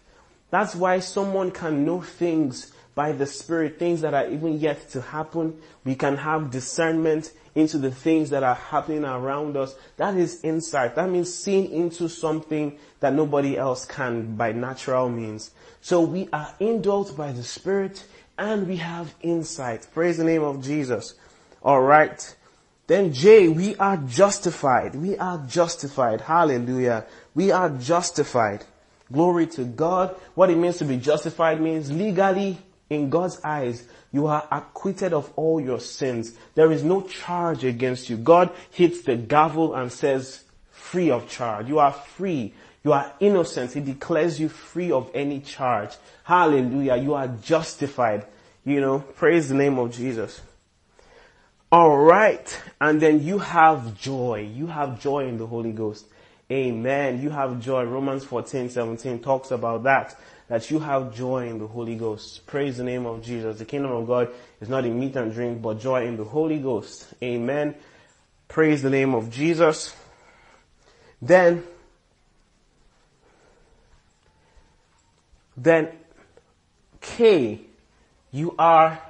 [0.50, 5.02] That's why someone can know things by the Spirit, things that are even yet to
[5.02, 5.60] happen.
[5.84, 9.76] We can have discernment into the things that are happening around us.
[9.98, 10.96] That is insight.
[10.96, 15.52] That means seeing into something that nobody else can by natural means.
[15.82, 18.06] So we are indwelt by the Spirit
[18.38, 19.88] and we have insight.
[19.94, 21.16] Praise the name of Jesus.
[21.64, 22.36] Alright.
[22.88, 24.96] Then J, we are justified.
[24.96, 26.22] We are justified.
[26.22, 27.06] Hallelujah.
[27.36, 28.66] We are justified.
[29.12, 30.16] Glory to God.
[30.36, 32.58] What it means to be justified means legally
[32.90, 36.34] in God's eyes, you are acquitted of all your sins.
[36.56, 38.18] There is no charge against you.
[38.18, 41.68] God hits the gavel and says, free of charge.
[41.68, 42.54] You are free.
[42.84, 43.74] You are innocent.
[43.74, 45.96] He declares you free of any charge.
[46.24, 46.96] Hallelujah.
[46.96, 48.26] You are justified.
[48.64, 50.42] You know, praise the name of Jesus.
[51.72, 52.60] Alright.
[52.80, 54.50] And then you have joy.
[54.54, 56.06] You have joy in the Holy Ghost.
[56.52, 57.22] Amen.
[57.22, 57.84] You have joy.
[57.84, 60.18] Romans 14, 17 talks about that.
[60.48, 62.48] That you have joy in the Holy Ghost.
[62.48, 63.60] Praise the name of Jesus.
[63.60, 66.58] The kingdom of God is not in meat and drink, but joy in the Holy
[66.58, 67.08] Ghost.
[67.22, 67.76] Amen.
[68.48, 69.96] Praise the name of Jesus.
[71.22, 71.64] Then,
[75.64, 75.90] then
[77.02, 77.62] K,
[78.32, 79.02] you are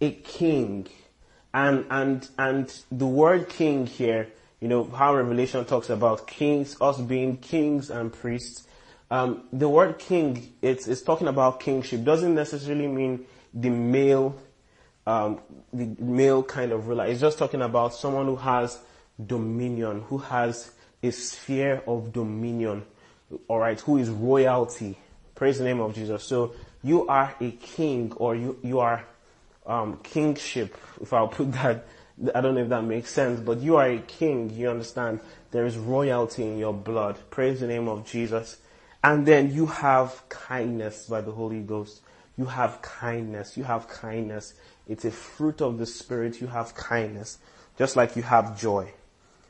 [0.00, 0.86] a king.
[1.52, 4.28] And, and, and the word king here,
[4.60, 8.66] you know, how Revelation talks about kings, us being kings and priests.
[9.10, 12.04] Um, the word king, it's, it's talking about kingship.
[12.04, 14.36] Doesn't necessarily mean the male,
[15.06, 15.40] um,
[15.72, 17.06] the male kind of ruler.
[17.06, 18.78] It's just talking about someone who has
[19.26, 20.70] dominion, who has
[21.02, 22.84] a sphere of dominion.
[23.48, 24.96] Alright, who is royalty.
[25.40, 26.22] Praise the name of Jesus.
[26.22, 29.06] So you are a king or you, you are
[29.64, 31.86] um, kingship, if I'll put that,
[32.34, 35.20] I don't know if that makes sense, but you are a king, you understand?
[35.50, 37.18] There is royalty in your blood.
[37.30, 38.58] Praise the name of Jesus.
[39.02, 42.02] And then you have kindness by the Holy Ghost.
[42.36, 43.56] You have kindness.
[43.56, 44.52] You have kindness.
[44.86, 46.42] It's a fruit of the Spirit.
[46.42, 47.38] You have kindness.
[47.78, 48.92] Just like you have joy.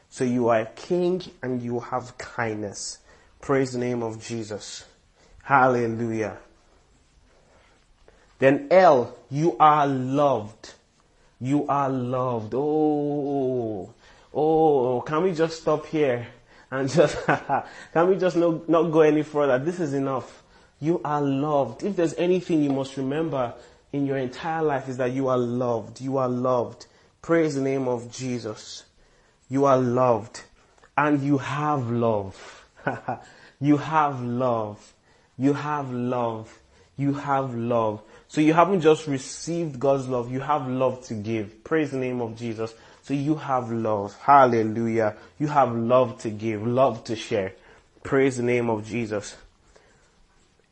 [0.09, 2.99] So you are a king and you have kindness.
[3.41, 4.84] Praise the name of Jesus.
[5.51, 6.37] Hallelujah.
[8.39, 10.75] Then L, you are loved.
[11.41, 12.55] You are loved.
[12.55, 13.93] Oh,
[14.33, 16.29] oh, can we just stop here
[16.71, 17.19] and just,
[17.93, 19.59] can we just no, not go any further?
[19.59, 20.45] This is enough.
[20.79, 21.83] You are loved.
[21.83, 23.53] If there's anything you must remember
[23.93, 26.01] in your entire life is that you are loved.
[26.01, 26.87] You are loved.
[27.23, 28.85] Praise the name of Jesus.
[29.49, 30.43] You are loved
[30.97, 32.69] and you have love.
[33.61, 34.95] you have love.
[35.41, 36.57] You have love.
[36.99, 38.03] You have love.
[38.28, 41.64] So you haven't just received God's love, you have love to give.
[41.64, 42.74] Praise the name of Jesus.
[43.03, 44.14] So you have love.
[44.20, 45.16] Hallelujah.
[45.38, 47.55] You have love to give, love to share.
[48.03, 49.34] Praise the name of Jesus.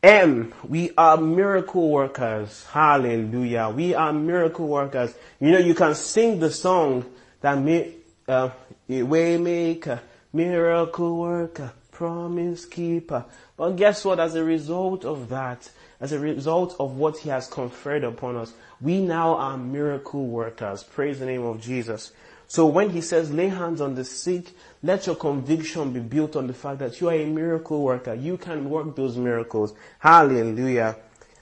[0.03, 2.65] M, we are miracle workers.
[2.71, 3.73] Hallelujah.
[3.75, 5.15] We are miracle workers.
[5.41, 7.07] You know, you can sing the song
[7.41, 7.95] that may,
[8.29, 8.51] uh,
[8.89, 10.01] waymaker,
[10.33, 13.25] miracle worker, promise keeper.
[13.57, 14.21] But guess what?
[14.21, 15.69] As a result of that,
[16.01, 20.85] as a result of what he has conferred upon us, we now are miracle workers.
[20.85, 22.13] Praise the name of Jesus.
[22.47, 26.47] So when he says lay hands on the sick, let your conviction be built on
[26.47, 28.15] the fact that you are a miracle worker.
[28.15, 29.75] You can work those miracles.
[29.99, 30.99] Hallelujah.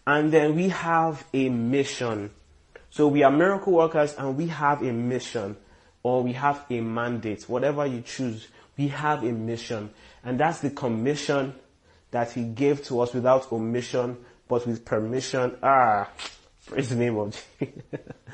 [0.07, 2.31] And then we have a mission.
[2.89, 5.59] So we are miracle workers and we have a mission
[6.03, 7.47] or we have a mandate.
[7.47, 8.49] Whatever you choose,
[8.79, 9.91] we have a mission.
[10.27, 11.55] And that's the commission
[12.11, 14.19] that he gave to us without omission
[14.49, 15.57] but with permission.
[15.63, 16.09] Ah,
[16.67, 17.75] praise the name of Jesus.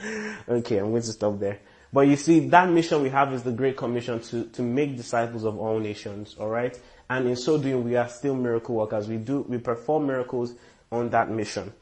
[0.48, 1.60] okay, I'm going to stop there.
[1.92, 5.44] But you see, that mission we have is the Great Commission to, to make disciples
[5.44, 6.78] of all nations, alright?
[7.10, 9.08] And in so doing, we are still miracle workers.
[9.08, 10.54] We do, we perform miracles
[10.90, 11.72] on that mission.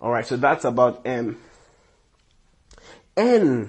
[0.00, 1.40] Alright, so that's about M.
[3.16, 3.68] N.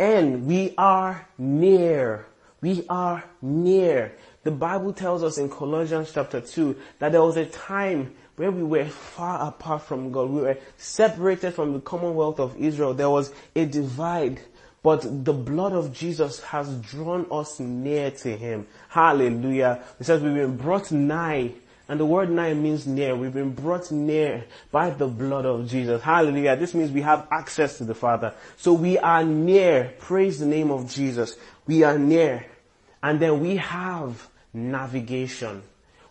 [0.00, 0.46] N.
[0.46, 2.26] We are near.
[2.60, 4.16] We are near.
[4.44, 8.62] The Bible tells us in Colossians chapter 2 that there was a time where we
[8.62, 10.30] were far apart from God.
[10.30, 12.94] We were separated from the commonwealth of Israel.
[12.94, 14.40] There was a divide.
[14.82, 18.66] But the blood of Jesus has drawn us near to Him.
[18.88, 19.84] Hallelujah.
[20.00, 21.52] It says we've been brought nigh
[21.88, 23.14] and the word nigh means near.
[23.14, 26.00] We've been brought near by the blood of Jesus.
[26.00, 26.56] Hallelujah.
[26.56, 28.34] This means we have access to the Father.
[28.56, 29.92] So we are near.
[29.98, 31.36] Praise the name of Jesus.
[31.66, 32.46] We are near.
[33.02, 35.62] And then we have navigation.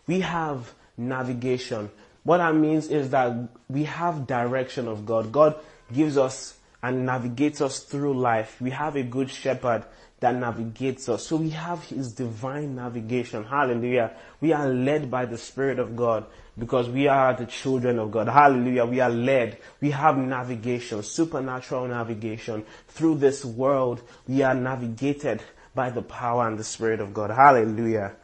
[0.07, 1.89] We have navigation.
[2.23, 3.35] What that means is that
[3.69, 5.31] we have direction of God.
[5.31, 5.55] God
[5.93, 8.59] gives us and navigates us through life.
[8.59, 9.85] We have a good shepherd
[10.19, 11.25] that navigates us.
[11.25, 13.43] So we have his divine navigation.
[13.43, 14.11] Hallelujah.
[14.39, 16.25] We are led by the Spirit of God
[16.57, 18.27] because we are the children of God.
[18.27, 18.85] Hallelujah.
[18.85, 19.57] We are led.
[19.79, 24.01] We have navigation, supernatural navigation through this world.
[24.27, 25.41] We are navigated
[25.73, 27.31] by the power and the Spirit of God.
[27.31, 28.15] Hallelujah.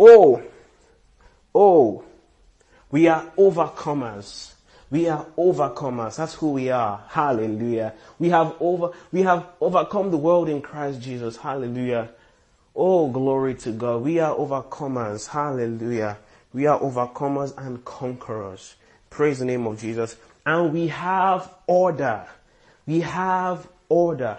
[0.00, 0.42] Oh,
[1.54, 2.04] oh,
[2.90, 4.52] we are overcomers.
[4.90, 6.16] We are overcomers.
[6.16, 7.04] That's who we are.
[7.08, 7.94] Hallelujah.
[8.18, 11.36] We have over, we have overcome the world in Christ Jesus.
[11.36, 12.10] Hallelujah.
[12.74, 14.02] Oh, glory to God.
[14.02, 15.26] We are overcomers.
[15.26, 16.16] Hallelujah.
[16.54, 18.76] We are overcomers and conquerors.
[19.10, 20.16] Praise the name of Jesus.
[20.46, 22.26] And we have order.
[22.86, 24.38] We have order.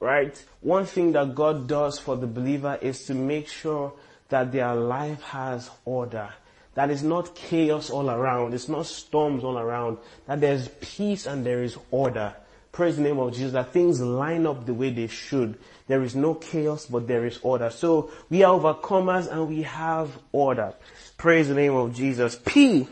[0.00, 0.42] Right?
[0.62, 3.92] One thing that God does for the believer is to make sure
[4.28, 6.30] that their life has order
[6.76, 8.52] that is not chaos all around.
[8.52, 9.96] It's not storms all around.
[10.26, 12.34] That there's peace and there is order.
[12.70, 13.52] Praise the name of Jesus.
[13.52, 15.58] That things line up the way they should.
[15.86, 17.70] There is no chaos, but there is order.
[17.70, 20.74] So we are overcomers and we have order.
[21.16, 22.38] Praise the name of Jesus.
[22.44, 22.86] P.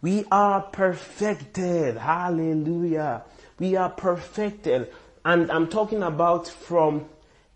[0.00, 1.98] We are perfected.
[1.98, 3.24] Hallelujah.
[3.58, 4.90] We are perfected.
[5.22, 7.04] And I'm talking about from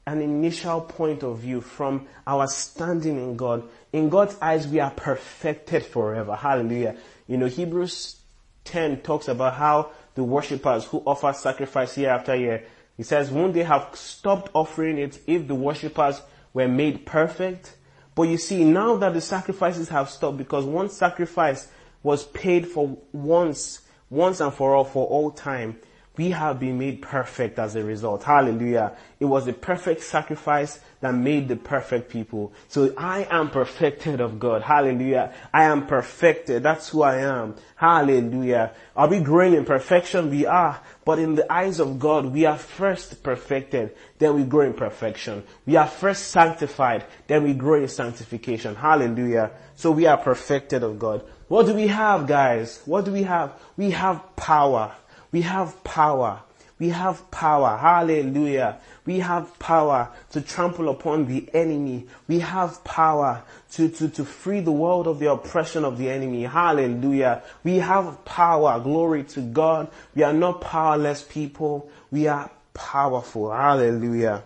[0.06, 3.62] an initial point of view, from our standing in God.
[3.92, 6.34] In God's eyes, we are perfected forever.
[6.34, 6.96] Hallelujah.
[7.26, 8.16] You know, Hebrews
[8.64, 12.64] 10 talks about how the worshippers who offer sacrifice year after year,
[12.96, 16.20] he says, won't they have stopped offering it if the worshippers
[16.52, 17.76] were made perfect?
[18.14, 21.68] But you see, now that the sacrifices have stopped, because one sacrifice
[22.02, 25.78] was paid for once, once and for all, for all time,
[26.20, 28.24] we have been made perfect as a result.
[28.24, 28.92] Hallelujah.
[29.18, 32.52] It was the perfect sacrifice that made the perfect people.
[32.68, 34.60] So I am perfected of God.
[34.60, 35.32] Hallelujah.
[35.50, 36.62] I am perfected.
[36.62, 37.54] That's who I am.
[37.74, 38.74] Hallelujah.
[38.94, 40.28] Are we growing in perfection?
[40.28, 40.78] We are.
[41.06, 45.42] But in the eyes of God, we are first perfected, then we grow in perfection.
[45.64, 48.74] We are first sanctified, then we grow in sanctification.
[48.74, 49.52] Hallelujah.
[49.74, 51.24] So we are perfected of God.
[51.48, 52.82] What do we have, guys?
[52.84, 53.58] What do we have?
[53.78, 54.94] We have power.
[55.32, 56.40] We have power.
[56.78, 57.76] We have power.
[57.76, 58.78] Hallelujah.
[59.04, 62.06] We have power to trample upon the enemy.
[62.26, 66.44] We have power to, to, to free the world of the oppression of the enemy.
[66.44, 67.42] Hallelujah.
[67.64, 68.80] We have power.
[68.80, 69.90] Glory to God.
[70.14, 71.90] We are not powerless people.
[72.10, 73.52] We are powerful.
[73.52, 74.42] Hallelujah.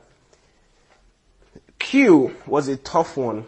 [1.78, 3.44] Q was a tough one.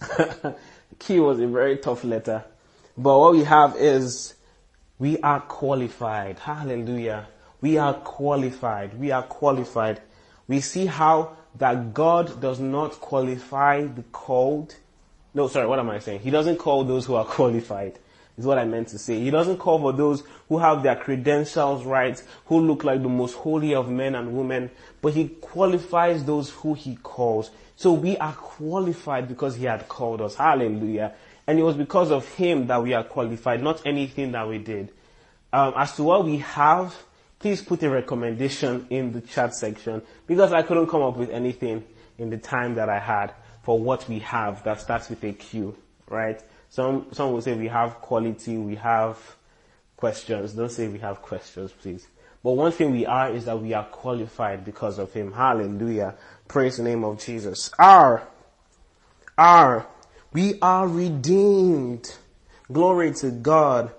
[0.98, 2.44] Q was a very tough letter.
[2.98, 4.34] But what we have is
[4.98, 6.38] we are qualified.
[6.38, 7.28] Hallelujah.
[7.60, 8.98] We are qualified.
[8.98, 10.00] We are qualified.
[10.48, 14.74] We see how that God does not qualify the called.
[15.34, 16.20] No, sorry, what am I saying?
[16.20, 17.98] He doesn't call those who are qualified.
[18.38, 19.18] Is what I meant to say.
[19.18, 23.34] He doesn't call for those who have their credentials right, who look like the most
[23.34, 24.70] holy of men and women,
[25.00, 27.50] but he qualifies those who he calls.
[27.76, 30.34] So we are qualified because he had called us.
[30.34, 31.14] Hallelujah.
[31.46, 34.92] And it was because of him that we are qualified, not anything that we did.
[35.52, 36.94] Um, as to what we have,
[37.38, 41.84] please put a recommendation in the chat section because I couldn't come up with anything
[42.18, 43.32] in the time that I had
[43.62, 45.76] for what we have that starts with a Q,
[46.08, 46.42] right?
[46.70, 49.18] Some, some will say we have quality, we have
[49.96, 50.52] questions.
[50.52, 52.06] Don't say we have questions, please.
[52.42, 55.32] But one thing we are is that we are qualified because of Him.
[55.32, 56.14] Hallelujah.
[56.46, 57.70] Praise the name of Jesus.
[57.78, 58.22] R.
[59.36, 59.86] R.
[60.36, 62.14] We are redeemed.
[62.70, 63.90] Glory to God.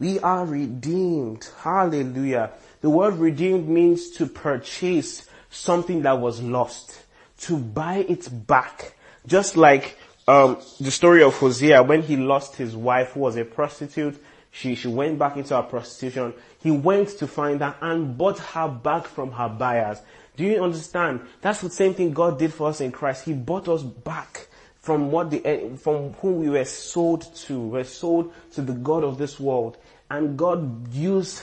[0.00, 1.48] We are redeemed.
[1.60, 2.50] Hallelujah.
[2.80, 7.00] The word redeemed means to purchase something that was lost,
[7.42, 8.96] to buy it back.
[9.28, 13.44] Just like um, the story of Hosea when he lost his wife who was a
[13.44, 14.20] prostitute.
[14.50, 16.34] She, she went back into her prostitution.
[16.60, 19.98] He went to find her and bought her back from her buyers.
[20.36, 21.20] Do you understand?
[21.40, 23.26] That's the same thing God did for us in Christ.
[23.26, 24.48] He bought us back
[24.84, 27.58] from what the, eh, from whom we were sold to.
[27.58, 29.78] We were sold to the God of this world.
[30.10, 31.42] And God used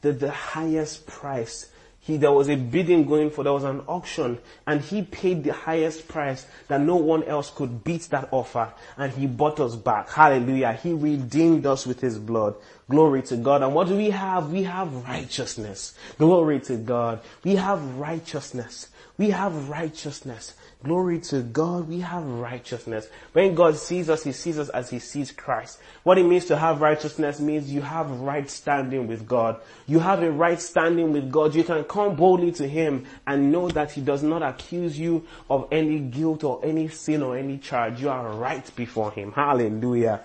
[0.00, 1.70] the, the highest price.
[2.00, 5.52] He, there was a bidding going for, there was an auction, and he paid the
[5.52, 10.08] highest price that no one else could beat that offer, and he bought us back.
[10.08, 10.72] Hallelujah.
[10.72, 12.54] He redeemed us with his blood.
[12.88, 13.62] Glory to God.
[13.62, 14.50] And what do we have?
[14.50, 15.92] We have righteousness.
[16.16, 17.20] Glory to God.
[17.44, 18.88] We have righteousness.
[19.18, 20.54] We have righteousness.
[20.84, 23.08] Glory to God, we have righteousness.
[23.32, 25.80] When God sees us, He sees us as He sees Christ.
[26.04, 29.60] What it means to have righteousness means you have right standing with God.
[29.88, 31.56] You have a right standing with God.
[31.56, 35.66] You can come boldly to Him and know that He does not accuse you of
[35.72, 38.00] any guilt or any sin or any charge.
[38.00, 39.32] You are right before Him.
[39.32, 40.20] Hallelujah.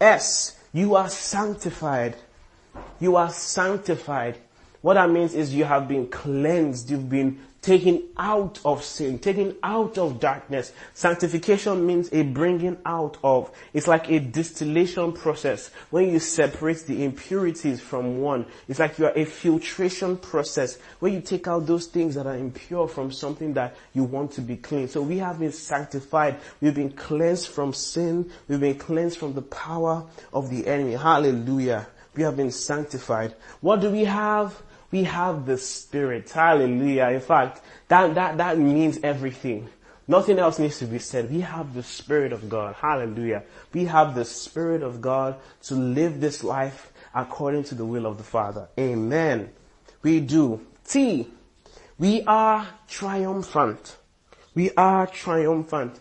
[0.00, 2.16] S, you are sanctified.
[2.98, 4.36] You are sanctified.
[4.80, 6.90] What that means is you have been cleansed.
[6.90, 10.72] You've been taken out of sin, taken out of darkness.
[10.94, 13.50] Sanctification means a bringing out of.
[13.72, 15.70] It's like a distillation process.
[15.90, 21.12] When you separate the impurities from one, it's like you are a filtration process where
[21.12, 24.56] you take out those things that are impure from something that you want to be
[24.56, 24.88] clean.
[24.88, 26.40] So we have been sanctified.
[26.60, 28.30] We've been cleansed from sin.
[28.48, 30.94] We've been cleansed from the power of the enemy.
[30.94, 31.86] Hallelujah.
[32.16, 33.34] We have been sanctified.
[33.60, 34.60] What do we have?
[34.92, 36.30] We have the Spirit.
[36.30, 37.08] Hallelujah.
[37.08, 39.68] In fact, that, that, that means everything.
[40.06, 41.30] Nothing else needs to be said.
[41.32, 42.76] We have the Spirit of God.
[42.76, 43.42] Hallelujah.
[43.72, 48.18] We have the Spirit of God to live this life according to the will of
[48.18, 48.68] the Father.
[48.78, 49.50] Amen.
[50.02, 50.64] We do.
[50.86, 51.28] T.
[51.98, 53.96] We are triumphant.
[54.54, 55.98] We are triumphant.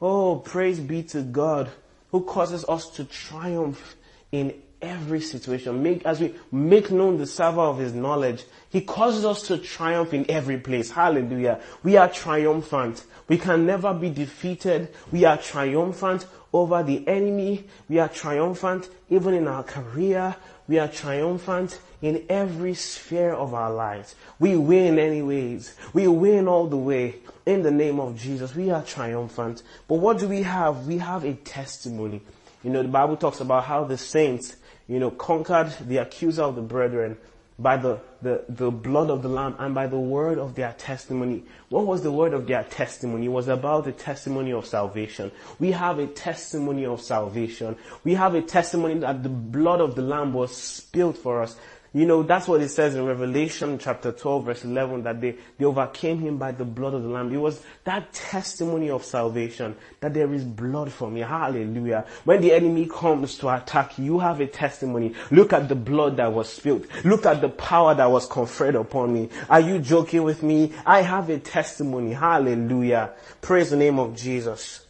[0.00, 1.70] Oh, praise be to God.
[2.10, 3.96] who causes us to triumph
[4.32, 5.82] in every situation.
[5.82, 10.12] Make, as we make known the savor of His knowledge, He causes us to triumph
[10.14, 10.90] in every place.
[10.90, 11.60] Hallelujah.
[11.82, 13.04] We are triumphant.
[13.28, 14.88] We can never be defeated.
[15.10, 17.64] We are triumphant over the enemy.
[17.88, 20.36] We are triumphant even in our career.
[20.68, 24.14] We are triumphant in every sphere of our lives.
[24.38, 25.74] We win anyways.
[25.92, 27.16] We win all the way
[27.46, 28.54] in the name of Jesus.
[28.54, 29.62] We are triumphant.
[29.88, 30.86] But what do we have?
[30.86, 32.20] We have a testimony.
[32.64, 34.56] You know, the Bible talks about how the saints,
[34.88, 37.16] you know, conquered the accuser of the brethren
[37.58, 41.42] by the, the, the blood of the Lamb and by the word of their testimony.
[41.70, 43.26] What was the word of their testimony?
[43.26, 45.32] It was about the testimony of salvation.
[45.58, 47.76] We have a testimony of salvation.
[48.04, 51.56] We have a testimony that the blood of the Lamb was spilled for us.
[51.96, 55.64] You know, that's what it says in Revelation chapter 12 verse 11 that they, they
[55.64, 57.32] overcame him by the blood of the Lamb.
[57.32, 61.20] It was that testimony of salvation that there is blood for me.
[61.20, 62.04] Hallelujah.
[62.24, 65.14] When the enemy comes to attack you, you have a testimony.
[65.30, 66.86] Look at the blood that was spilled.
[67.02, 69.30] Look at the power that was conferred upon me.
[69.48, 70.74] Are you joking with me?
[70.84, 72.12] I have a testimony.
[72.12, 73.12] Hallelujah.
[73.40, 74.84] Praise the name of Jesus.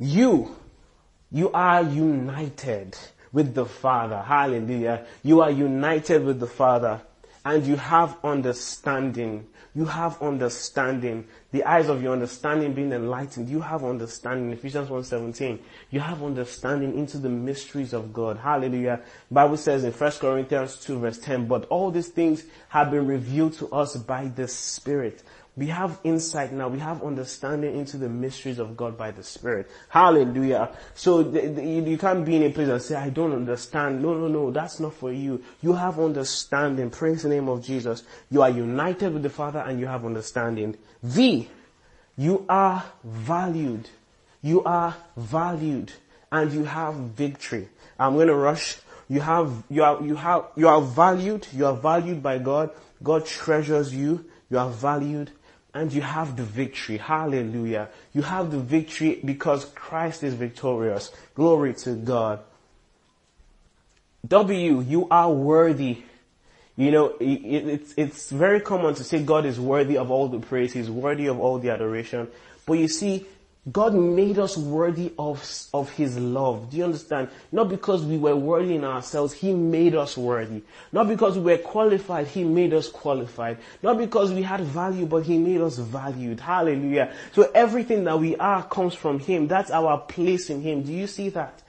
[0.00, 0.56] You,
[1.30, 2.98] you are united
[3.32, 4.20] with the Father.
[4.20, 5.06] Hallelujah.
[5.22, 7.00] You are united with the Father
[7.44, 9.46] and you have understanding.
[9.74, 11.26] You have understanding.
[11.50, 13.48] The eyes of your understanding being enlightened.
[13.48, 14.50] You have understanding.
[14.52, 15.58] Ephesians 1.17.
[15.90, 18.36] You have understanding into the mysteries of God.
[18.36, 19.00] Hallelujah.
[19.30, 23.54] Bible says in 1 Corinthians 2 verse 10, but all these things have been revealed
[23.54, 25.22] to us by the Spirit.
[25.54, 26.68] We have insight now.
[26.68, 29.70] We have understanding into the mysteries of God by the Spirit.
[29.90, 30.74] Hallelujah.
[30.94, 34.00] So the, the, you can't be in a place and say, I don't understand.
[34.00, 34.50] No, no, no.
[34.50, 35.44] That's not for you.
[35.60, 36.88] You have understanding.
[36.88, 38.02] Praise the name of Jesus.
[38.30, 40.78] You are united with the Father and you have understanding.
[41.02, 41.50] V.
[42.16, 43.90] You are valued.
[44.40, 45.92] You are valued
[46.30, 47.68] and you have victory.
[47.98, 48.78] I'm going to rush.
[49.06, 51.46] You have, you are, you have, you are valued.
[51.52, 52.70] You are valued by God.
[53.02, 54.24] God treasures you.
[54.48, 55.30] You are valued
[55.74, 56.98] and you have the victory.
[56.98, 57.88] Hallelujah.
[58.12, 61.10] You have the victory because Christ is victorious.
[61.34, 62.40] Glory to God.
[64.28, 66.02] W, you are worthy.
[66.76, 70.72] You know, it's, it's very common to say God is worthy of all the praise.
[70.72, 72.28] He's worthy of all the adoration.
[72.66, 73.26] But you see,
[73.70, 75.40] God made us worthy of,
[75.72, 76.70] of His love.
[76.70, 77.28] Do you understand?
[77.52, 80.62] Not because we were worthy in ourselves, He made us worthy.
[80.90, 83.58] Not because we were qualified, He made us qualified.
[83.80, 86.40] Not because we had value, but He made us valued.
[86.40, 87.14] Hallelujah.
[87.32, 89.46] So everything that we are comes from Him.
[89.46, 90.82] That's our place in Him.
[90.82, 91.62] Do you see that?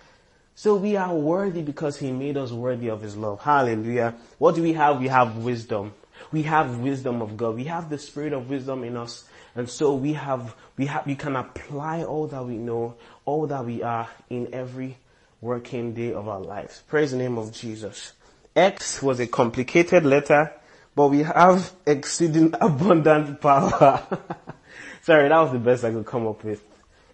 [0.55, 3.41] So we are worthy because He made us worthy of His love.
[3.41, 4.15] Hallelujah.
[4.39, 4.99] What do we have?
[4.99, 5.93] We have wisdom.
[6.31, 7.55] We have wisdom of God.
[7.55, 9.25] We have the spirit of wisdom in us.
[9.55, 12.95] And so we have, we have, we can apply all that we know,
[13.25, 14.97] all that we are in every
[15.41, 16.83] working day of our lives.
[16.87, 18.13] Praise the name of Jesus.
[18.55, 20.51] X was a complicated letter,
[20.95, 24.05] but we have exceeding abundant power.
[25.01, 26.63] Sorry, that was the best I could come up with.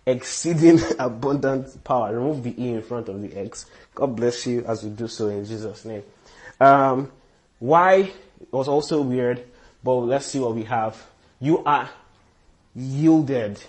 [0.06, 2.16] Exceeding abundant power.
[2.16, 3.66] Remove the E in front of the X.
[3.96, 6.04] God bless you as we do so in Jesus' name.
[6.60, 7.12] Um,
[7.60, 8.12] y
[8.52, 9.44] was also weird,
[9.84, 11.02] but let's see what we have.
[11.40, 11.90] You are
[12.76, 13.62] yielded.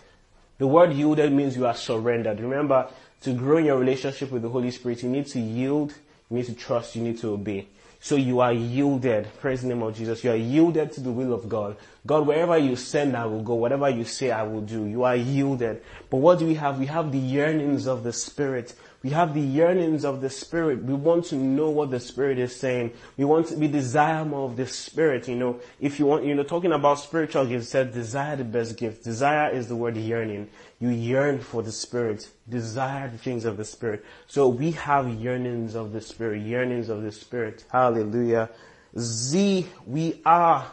[0.58, 2.40] The word yielded means you are surrendered.
[2.40, 2.88] Remember,
[3.22, 5.94] to grow in your relationship with the Holy Spirit, you need to yield,
[6.30, 7.66] you need to trust, you need to obey.
[8.00, 9.28] So you are yielded.
[9.40, 10.24] Praise the name of Jesus.
[10.24, 11.76] You are yielded to the will of God.
[12.06, 13.54] God, wherever you send, I will go.
[13.54, 14.86] Whatever you say, I will do.
[14.86, 15.82] You are yielded.
[16.08, 16.78] But what do we have?
[16.78, 18.74] We have the yearnings of the Spirit.
[19.02, 20.82] We have the yearnings of the Spirit.
[20.82, 22.92] We want to know what the Spirit is saying.
[23.16, 25.60] We want to, we desire more of the Spirit, you know.
[25.78, 29.04] If you want, you know, talking about spiritual gifts, said desire the best gift.
[29.04, 30.48] Desire is the word yearning.
[30.80, 32.30] You yearn for the Spirit.
[32.48, 34.04] Desire the things of the Spirit.
[34.26, 37.64] So we have yearnings of the Spirit, yearnings of the Spirit.
[37.70, 38.50] Hallelujah.
[38.98, 40.70] Z, we are,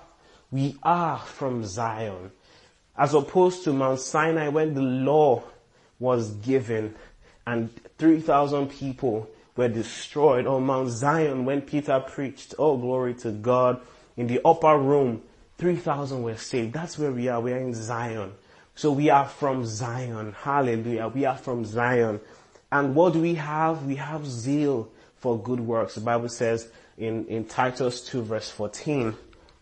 [0.51, 2.31] we are from Zion.
[2.97, 5.43] As opposed to Mount Sinai when the law
[5.99, 6.95] was given
[7.45, 12.55] and 3,000 people were destroyed on Mount Zion when Peter preached.
[12.57, 13.81] Oh, glory to God.
[14.15, 15.21] In the upper room,
[15.57, 16.73] 3,000 were saved.
[16.73, 17.39] That's where we are.
[17.39, 18.33] We are in Zion.
[18.75, 20.35] So we are from Zion.
[20.39, 21.07] Hallelujah.
[21.07, 22.19] We are from Zion.
[22.71, 23.83] And what do we have?
[23.85, 25.95] We have zeal for good works.
[25.95, 29.15] The Bible says in, in Titus 2 verse 14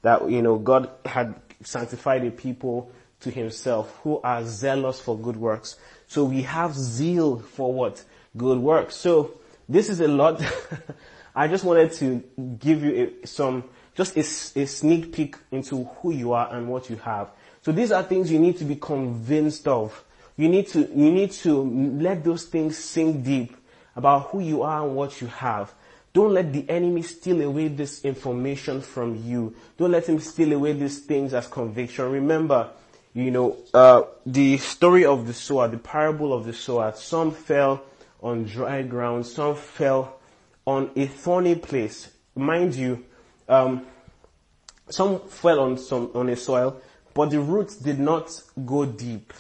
[0.06, 2.92] that, you know, God had sanctified a people
[3.22, 5.76] to himself who are zealous for good works.
[6.08, 8.04] So we have zeal for what?
[8.38, 8.96] Good works.
[8.96, 9.36] So
[9.68, 10.44] this is a lot.
[11.36, 12.24] I just wanted to
[12.60, 13.64] give you a, some,
[13.96, 17.32] just a, a sneak peek into who you are and what you have.
[17.62, 20.04] So these are things you need to be convinced of
[20.38, 21.62] You need to, you need to
[22.00, 23.56] let those things sink deep
[23.96, 25.74] about who you are and what you have.
[26.16, 29.54] Don't let the enemy steal away this information from you.
[29.78, 32.10] Don't let him steal away these things as conviction.
[32.10, 32.70] Remember,
[33.14, 36.94] you know, uh, the story of the sower, the parable of the sower.
[36.96, 37.84] Some fell
[38.24, 40.18] on dry ground, some fell
[40.66, 42.10] on a thorny place.
[42.34, 43.04] Mind you,
[43.50, 43.86] um,
[44.88, 46.80] some fell on some on a soil,
[47.14, 48.32] but the roots did not
[48.66, 49.34] go deep,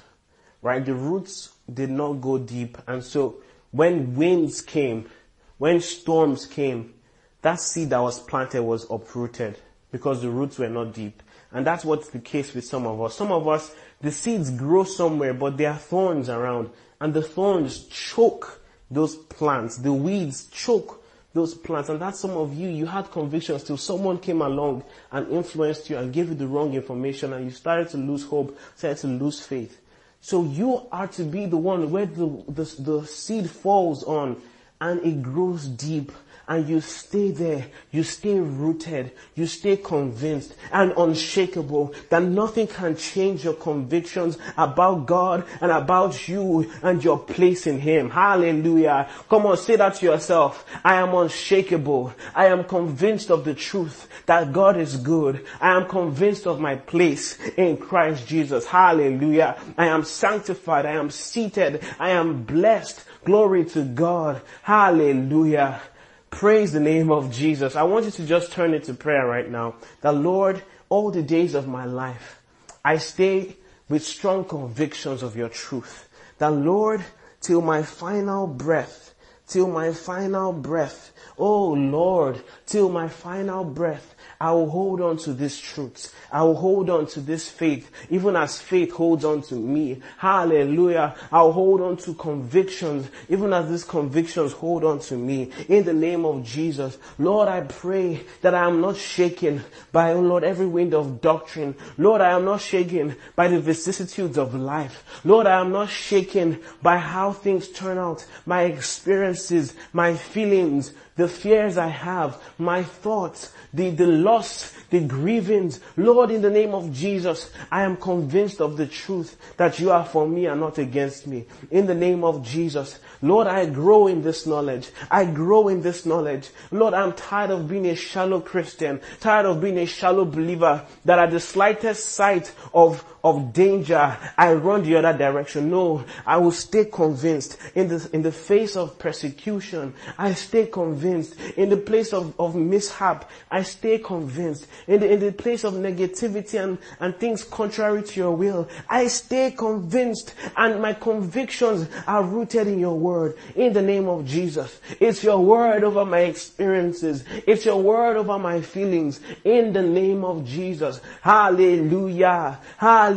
[0.61, 0.83] right?
[0.83, 3.37] The roots did not go deep, and so
[3.71, 5.09] when winds came,
[5.57, 6.93] when storms came,
[7.41, 9.57] that seed that was planted was uprooted
[9.91, 11.21] because the roots were not deep.
[11.51, 13.15] And that's what's the case with some of us.
[13.15, 16.69] Some of us, the seeds grow somewhere, but there are thorns around,
[16.99, 18.61] and the thorns choke
[18.91, 19.77] those plants.
[19.77, 21.03] The weeds choke
[21.33, 21.89] those plants.
[21.89, 25.97] And that's some of you, you had convictions till someone came along and influenced you
[25.97, 29.39] and gave you the wrong information and you started to lose hope, started to lose
[29.39, 29.79] faith.
[30.21, 34.41] So you are to be the one where the, the, the seed falls on
[34.81, 36.11] and it grows deep
[36.47, 42.95] and you stay there, you stay rooted, you stay convinced and unshakable that nothing can
[42.95, 48.09] change your convictions about God and about you and your place in Him.
[48.09, 49.09] Hallelujah.
[49.29, 50.65] Come on, say that to yourself.
[50.83, 52.13] I am unshakable.
[52.35, 55.45] I am convinced of the truth that God is good.
[55.59, 58.65] I am convinced of my place in Christ Jesus.
[58.65, 59.57] Hallelujah.
[59.77, 60.85] I am sanctified.
[60.85, 61.83] I am seated.
[61.99, 63.03] I am blessed.
[63.25, 64.41] Glory to God.
[64.61, 65.81] Hallelujah.
[66.29, 67.75] Praise the name of Jesus.
[67.75, 69.75] I want you to just turn into prayer right now.
[70.01, 72.41] The Lord, all the days of my life,
[72.83, 73.57] I stay
[73.89, 76.07] with strong convictions of your truth.
[76.37, 77.03] The Lord,
[77.41, 79.13] till my final breath,
[79.47, 85.33] till my final breath, oh Lord, till my final breath, I will hold on to
[85.33, 86.13] this truth.
[86.31, 90.01] I will hold on to this faith, even as faith holds on to me.
[90.17, 91.15] Hallelujah.
[91.31, 95.51] I'll hold on to convictions, even as these convictions hold on to me.
[95.69, 96.97] In the name of Jesus.
[97.17, 101.75] Lord, I pray that I am not shaken by, oh Lord, every wind of doctrine.
[101.97, 105.21] Lord, I am not shaken by the vicissitudes of life.
[105.23, 111.27] Lord, I am not shaken by how things turn out, my experiences, my feelings, the
[111.27, 115.79] fears I have, my thoughts, the, the loss, the grievings.
[115.95, 120.05] Lord, in the name of Jesus, I am convinced of the truth that you are
[120.05, 121.45] for me and not against me.
[121.71, 124.89] In the name of Jesus, Lord, I grow in this knowledge.
[125.09, 126.49] I grow in this knowledge.
[126.71, 131.19] Lord, I'm tired of being a shallow Christian, tired of being a shallow believer that
[131.19, 135.71] at the slightest sight of, of danger, I run the other direction.
[135.71, 139.95] No, I will stay convinced in the, in the face of persecution.
[140.15, 143.27] I stay convinced in the place of, of mishap.
[143.49, 148.19] I stay convinced in the, in the place of negativity and, and things contrary to
[148.19, 148.69] your will.
[148.87, 154.27] I stay convinced and my convictions are rooted in your word in the name of
[154.27, 154.79] Jesus.
[154.99, 157.23] It's your word over my experiences.
[157.47, 161.01] It's your word over my feelings in the name of Jesus.
[161.21, 162.59] Hallelujah.
[162.77, 163.14] Hallelujah.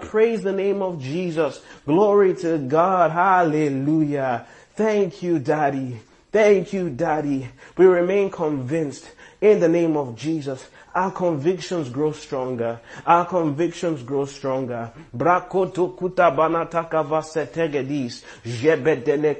[0.00, 1.60] Praise the name of Jesus.
[1.86, 3.10] Glory to God.
[3.10, 4.46] Hallelujah.
[4.74, 6.00] Thank you, Daddy.
[6.32, 7.48] Thank you, Daddy.
[7.76, 9.10] We remain convinced
[9.40, 12.80] in the name of Jesus our convictions grow stronger.
[13.04, 14.92] Our convictions grow stronger.
[15.12, 18.22] Brakoto kuta banataka vasetegedis.
[18.44, 19.34] Jebedene.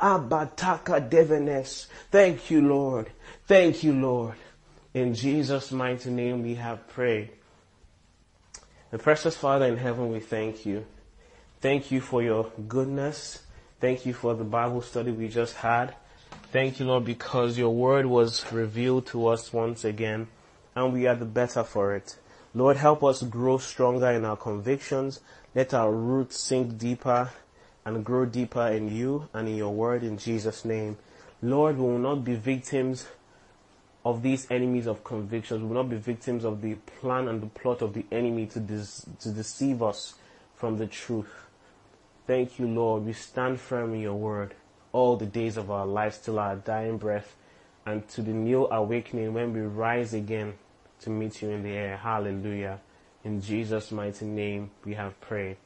[0.00, 1.88] Abataka devenes.
[2.12, 3.10] Thank you, Lord.
[3.46, 4.36] Thank you, Lord.
[4.94, 7.30] In Jesus' mighty name we have prayed.
[8.92, 10.84] The precious Father in heaven, we thank you.
[11.62, 13.42] Thank you for your goodness.
[13.80, 15.94] Thank you for the Bible study we just had.
[16.52, 20.28] Thank you, Lord, because your word was revealed to us once again,
[20.74, 22.18] and we are the better for it.
[22.54, 25.20] Lord, help us grow stronger in our convictions.
[25.54, 27.30] Let our roots sink deeper
[27.86, 30.98] and grow deeper in you and in your word in Jesus' name.
[31.40, 33.06] Lord, we will not be victims
[34.04, 35.62] of these enemies of convictions.
[35.62, 38.60] We will not be victims of the plan and the plot of the enemy to,
[39.20, 40.14] to deceive us
[40.54, 41.30] from the truth.
[42.26, 43.04] Thank you, Lord.
[43.04, 44.54] We stand firm in your word
[44.92, 47.34] all the days of our lives till our dying breath
[47.86, 50.54] and to the new awakening when we rise again
[51.00, 51.96] to meet you in the air.
[51.96, 52.80] Hallelujah.
[53.24, 55.56] In Jesus' mighty name we have prayed.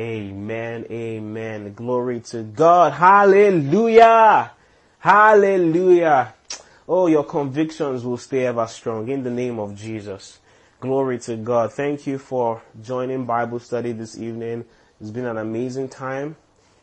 [0.00, 0.86] Amen.
[0.90, 1.72] Amen.
[1.74, 2.92] Glory to God.
[2.92, 4.50] Hallelujah.
[4.98, 6.34] Hallelujah.
[6.86, 10.38] Oh, your convictions will stay ever strong in the name of Jesus.
[10.80, 11.72] Glory to God.
[11.72, 14.66] Thank you for joining Bible study this evening.
[15.00, 16.36] It's been an amazing time.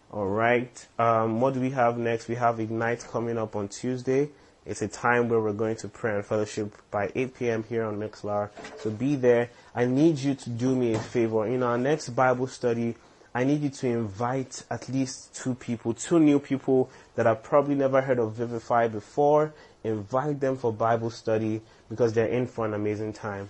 [0.09, 0.87] All right.
[0.97, 2.27] Um, what do we have next?
[2.27, 4.29] We have Ignite coming up on Tuesday.
[4.65, 7.63] It's a time where we're going to pray and fellowship by 8 p.m.
[7.69, 8.49] here on Mixlr.
[8.79, 9.51] So be there.
[9.75, 11.45] I need you to do me a favor.
[11.45, 12.95] In our next Bible study,
[13.33, 17.75] I need you to invite at least two people, two new people that have probably
[17.75, 19.53] never heard of Vivify before.
[19.85, 23.49] Invite them for Bible study because they're in for an amazing time.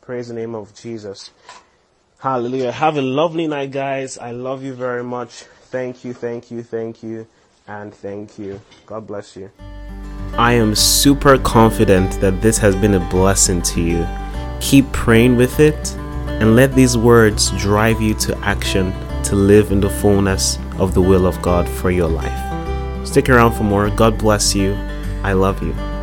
[0.00, 1.30] Praise the name of Jesus.
[2.18, 2.72] Hallelujah.
[2.72, 4.16] Have a lovely night, guys.
[4.16, 5.44] I love you very much.
[5.70, 7.26] Thank you, thank you, thank you,
[7.66, 8.60] and thank you.
[8.86, 9.50] God bless you.
[10.32, 14.06] I am super confident that this has been a blessing to you.
[14.60, 15.94] Keep praying with it
[16.40, 18.92] and let these words drive you to action
[19.24, 23.06] to live in the fullness of the will of God for your life.
[23.06, 23.90] Stick around for more.
[23.90, 24.74] God bless you.
[25.22, 25.97] I love you.